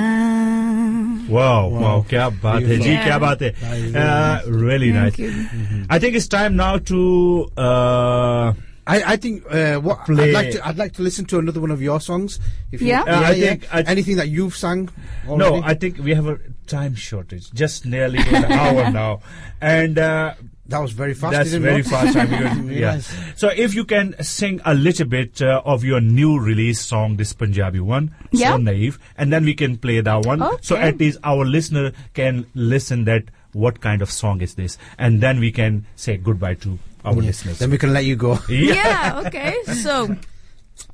Wow, 1.29 1.69
wow, 1.69 1.69
wow, 1.69 2.01
kya 2.01 2.33
baat 2.33 2.65
hai, 2.65 2.77
ji, 2.81 2.97
kya 2.97 3.21
baat 3.21 3.45
hai. 3.45 3.53
Uh, 3.93 4.41
really 4.49 4.91
Thank 4.91 5.19
nice. 5.19 5.29
Mm-hmm. 5.29 5.83
I 5.87 5.99
think 5.99 6.15
it's 6.15 6.27
time 6.27 6.55
now 6.55 6.79
to. 6.79 7.45
Uh, 7.55 8.53
I, 8.87 9.13
I 9.13 9.15
think 9.17 9.45
uh, 9.53 9.77
what 9.77 10.03
Play. 10.05 10.29
I'd 10.29 10.33
like 10.33 10.51
to 10.51 10.67
I'd 10.67 10.77
like 10.77 10.93
to 10.93 11.03
listen 11.03 11.25
to 11.25 11.37
another 11.37 11.61
one 11.61 11.69
of 11.69 11.79
your 11.79 12.01
songs. 12.01 12.39
If 12.71 12.81
yeah, 12.81 13.01
you, 13.01 13.05
yeah, 13.05 13.19
uh, 13.19 13.21
I 13.21 13.31
yeah. 13.31 13.45
think 13.45 13.73
I 13.75 13.81
anything 13.83 14.15
that 14.17 14.29
you've 14.29 14.55
sung. 14.55 14.89
Already? 15.27 15.61
No, 15.61 15.61
I 15.63 15.75
think 15.75 15.99
we 15.99 16.15
have 16.15 16.25
a 16.25 16.39
time 16.65 16.95
shortage, 16.95 17.51
just 17.53 17.85
nearly 17.85 18.17
an 18.17 18.51
hour 18.51 18.89
now, 19.01 19.21
and 19.61 19.99
uh, 19.99 20.33
that 20.71 20.81
was 20.81 20.91
very 20.91 21.13
fast. 21.13 21.33
That's 21.33 21.53
very 21.53 21.83
fast. 21.83 22.15
I 22.17 22.25
mean, 22.55 22.67
yeah. 22.67 22.95
Yes. 22.95 23.13
So 23.35 23.49
if 23.49 23.73
you 23.75 23.85
can 23.85 24.15
sing 24.23 24.59
a 24.65 24.73
little 24.73 25.05
bit 25.05 25.41
uh, 25.41 25.61
of 25.65 25.83
your 25.83 26.01
new 26.01 26.39
release 26.39 26.81
song, 26.81 27.17
this 27.17 27.33
Punjabi 27.33 27.79
one, 27.79 28.13
Yeah. 28.31 28.51
so 28.53 28.57
naive, 28.57 28.97
and 29.17 29.31
then 29.31 29.45
we 29.45 29.53
can 29.53 29.77
play 29.77 30.01
that 30.01 30.25
one. 30.25 30.41
So 30.61 30.75
at 30.75 30.97
least 30.97 31.19
our 31.23 31.45
listener 31.45 31.91
can 32.13 32.45
listen 32.55 33.05
that 33.05 33.25
what 33.53 33.81
kind 33.81 34.01
of 34.01 34.09
song 34.09 34.41
is 34.41 34.55
this, 34.55 34.77
and 34.97 35.21
then 35.21 35.39
we 35.39 35.51
can 35.51 35.85
say 35.95 36.17
goodbye 36.17 36.55
to 36.55 36.79
our 37.05 37.13
listeners. 37.13 37.59
Then 37.59 37.69
we 37.71 37.77
can 37.77 37.93
let 37.93 38.05
you 38.05 38.15
go. 38.15 38.39
yeah, 38.49 39.21
okay. 39.25 39.55
So, 39.83 40.15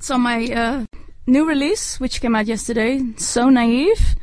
so 0.00 0.18
my 0.18 0.44
uh, 0.46 0.84
new 1.26 1.46
release, 1.46 2.00
which 2.00 2.20
came 2.20 2.34
out 2.34 2.46
yesterday, 2.46 3.00
So 3.16 3.48
Naive. 3.48 4.16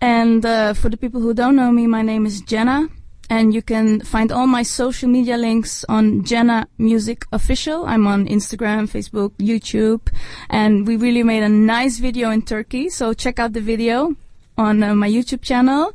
And 0.00 0.44
uh, 0.44 0.74
for 0.74 0.90
the 0.90 0.96
people 0.98 1.20
who 1.20 1.32
don't 1.32 1.56
know 1.56 1.72
me, 1.72 1.86
my 1.86 2.02
name 2.02 2.26
is 2.26 2.42
Jenna. 2.42 2.88
And 3.30 3.54
you 3.54 3.62
can 3.62 4.00
find 4.00 4.30
all 4.30 4.46
my 4.46 4.62
social 4.62 5.08
media 5.08 5.36
links 5.36 5.84
on 5.88 6.24
Jenna 6.24 6.66
Music 6.78 7.24
Official. 7.32 7.86
I'm 7.86 8.06
on 8.06 8.26
Instagram, 8.26 8.88
Facebook, 8.88 9.32
YouTube. 9.38 10.08
And 10.50 10.86
we 10.86 10.96
really 10.96 11.22
made 11.22 11.42
a 11.42 11.48
nice 11.48 11.98
video 11.98 12.30
in 12.30 12.42
Turkey. 12.42 12.90
So 12.90 13.14
check 13.14 13.38
out 13.38 13.52
the 13.52 13.60
video 13.60 14.14
on 14.58 14.82
uh, 14.82 14.94
my 14.94 15.08
YouTube 15.08 15.42
channel. 15.42 15.92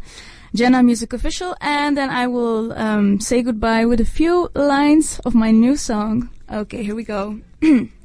Jenna 0.56 0.82
Music 0.82 1.14
Official, 1.14 1.56
and 1.62 1.96
then 1.96 2.10
I 2.10 2.26
will 2.26 2.74
um, 2.74 3.20
say 3.20 3.44
goodbye 3.44 3.86
with 3.86 4.02
a 4.02 4.06
few 4.06 4.50
lines 4.56 5.20
of 5.20 5.36
my 5.36 5.52
new 5.52 5.76
song. 5.76 6.30
Okay, 6.52 6.82
here 6.82 6.96
we 6.96 7.04
go. 7.04 7.40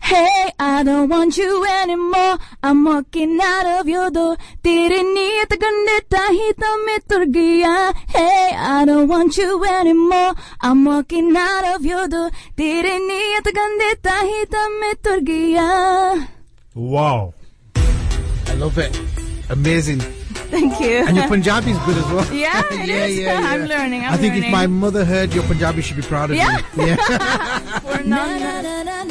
Hey, 0.00 0.52
I 0.60 0.82
don't 0.84 1.08
want 1.08 1.36
you 1.36 1.64
anymore. 1.82 2.38
I'm 2.62 2.84
walking 2.84 3.38
out 3.42 3.66
of 3.80 3.88
your 3.88 4.10
door. 4.10 4.36
तेरे 4.64 5.02
नीत 5.02 5.52
गंदे 5.62 5.98
ताही 6.14 6.52
तो 6.62 6.76
मैं 6.84 6.98
तुर 7.10 7.24
गया. 7.36 7.72
Hey, 8.14 8.54
I 8.54 8.84
don't 8.84 9.08
want 9.08 9.36
you 9.38 9.64
anymore. 9.64 10.34
I'm 10.60 10.84
walking 10.84 11.34
out 11.36 11.64
of 11.74 11.84
your 11.84 12.06
door. 12.08 12.30
तेरे 12.58 12.98
नीत 13.08 13.48
गंदे 13.58 13.92
ताही 14.06 14.44
तो 14.54 14.68
मैं 14.80 14.94
तुर 15.04 15.18
गया. 15.30 16.28
Wow. 16.74 17.32
I 18.48 18.54
love 18.54 18.78
it. 18.78 19.00
Amazing. 19.50 20.00
Thank 20.50 20.78
you. 20.80 21.04
And 21.06 21.16
your 21.16 21.26
Punjabi 21.28 21.70
is 21.72 21.78
good 21.86 21.96
as 21.98 22.06
well. 22.12 22.26
Yeah, 22.34 22.62
it 22.70 22.88
yeah, 22.88 23.04
is. 23.06 23.18
yeah, 23.18 23.40
I'm 23.50 23.62
yeah. 23.62 23.68
learning, 23.76 24.04
I'm 24.04 24.12
I 24.12 24.16
think 24.16 24.34
if 24.34 24.40
learning. 24.42 24.52
my 24.52 24.66
mother 24.66 25.04
heard 25.04 25.32
your 25.34 25.44
Punjabi, 25.44 25.82
she'd 25.82 25.96
be 25.96 26.02
proud 26.02 26.30
of 26.30 26.36
Yeah. 26.36 26.58
you. 26.76 26.86
Yeah. 26.86 26.96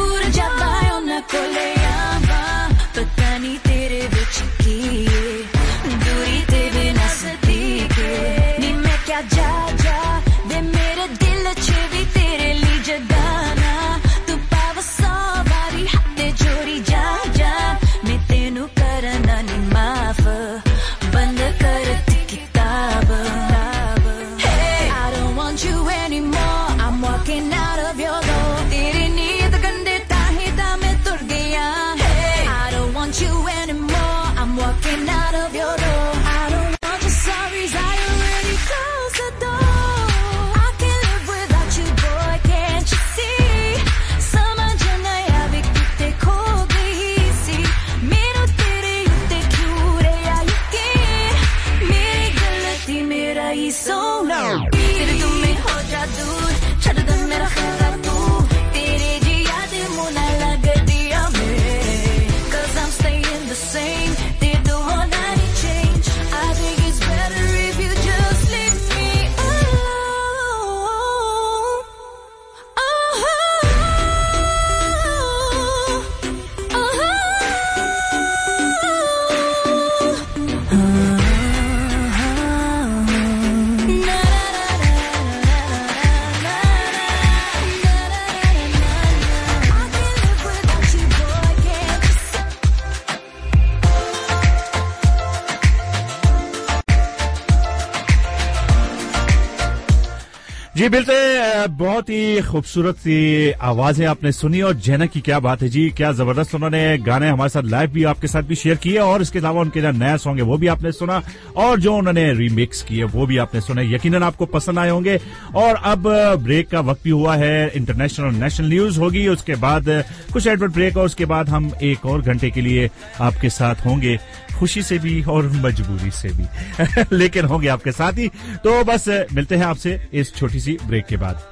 जी 100.81 100.87
बिल्कुल 100.89 101.67
बहुत 101.77 102.09
ही 102.09 102.41
खूबसूरत 102.41 102.97
सी 102.97 103.51
आवाज़ें 103.61 104.05
आपने 104.07 104.31
सुनी 104.31 104.61
और 104.61 104.73
जैना 104.75 105.05
की 105.05 105.19
क्या 105.21 105.39
बात 105.39 105.61
है 105.61 105.67
जी, 105.69 105.89
क्या 105.97 106.11
ज़बरदस्त 106.11 106.55
उन्होंने 106.55 106.97
गाने 106.97 107.27
हमारे 107.29 107.49
साथ 107.49 107.63
लाइव 107.63 107.89
भी 107.93 108.03
आपके 108.03 108.27
साथ 108.27 108.43
भी 108.43 108.55
शेयर 108.55 108.75
किए 108.75 108.97
और 108.97 109.21
इसके 109.21 109.39
अलावा 109.39 109.61
उनके 109.61 109.81
जो 109.81 109.91
नया 109.91 110.15
सॉन्ग 110.17 110.39
है, 110.39 110.45
वो 110.45 110.57
भी 110.57 110.67
आपने 110.67 110.91
सुना 110.91 111.21
और 111.55 111.79
जो 111.79 111.93
उन्होंने 111.95 112.33
रीमिक्स 112.33 112.81
किए, 112.83 113.03
वो 113.03 113.25
भी 113.25 113.37
आपने 113.37 113.61
सुने। 113.61 113.83
यकीनन 113.93 114.23
आपको 114.23 114.45
पसंद 114.47 114.79
आए 114.79 114.89
होंगे। 114.89 115.19
और 115.55 115.75
अब 115.83 116.07
ब्रेक 116.43 116.69
का 116.69 116.79
वक्त 116.79 117.03
भी 117.03 117.09
हुआ 117.09 117.35
है 117.35 117.71
इंटरनेशनल 117.75 118.33
नेशनल 118.35 118.69
न्यूज़ 118.69 118.99
होगी, 118.99 119.27
उसके 119.27 119.55
बाद 119.57 119.85
कुछ 120.33 120.47
एडवर्ट 120.47 120.73
ब्रेक 120.73 120.97
और 120.97 121.05
उसके 121.05 121.25
बाद 121.25 121.49
हम 121.49 121.71
एक 121.83 122.05
और 122.05 122.21
घंटे 122.21 122.49
के 122.49 122.61
लिए 122.61 122.89
आपके 123.21 123.49
साथ 123.51 123.85
होंगे। 123.85 124.17
खुशी 124.61 124.83
से 124.83 124.99
भी 124.99 125.23
और 125.23 125.49
मजबूरी 125.49 126.11
से 126.11 126.29
भी। 126.29 126.45
लेकिन 127.15 127.45
होंगे 127.45 127.67
आपके 127.67 127.91
साथ 127.91 128.13
ही। 128.13 128.27
तो 128.63 128.83
बस, 128.83 129.27
मिलते 129.33 129.55
हैं 129.55 129.65
आपसे 129.65 130.09
इस 130.13 130.35
छोटी 130.35 130.59
सी 130.59 130.77
ब्रेक 130.85 131.05
के 131.05 131.17
बाद। 131.17 131.50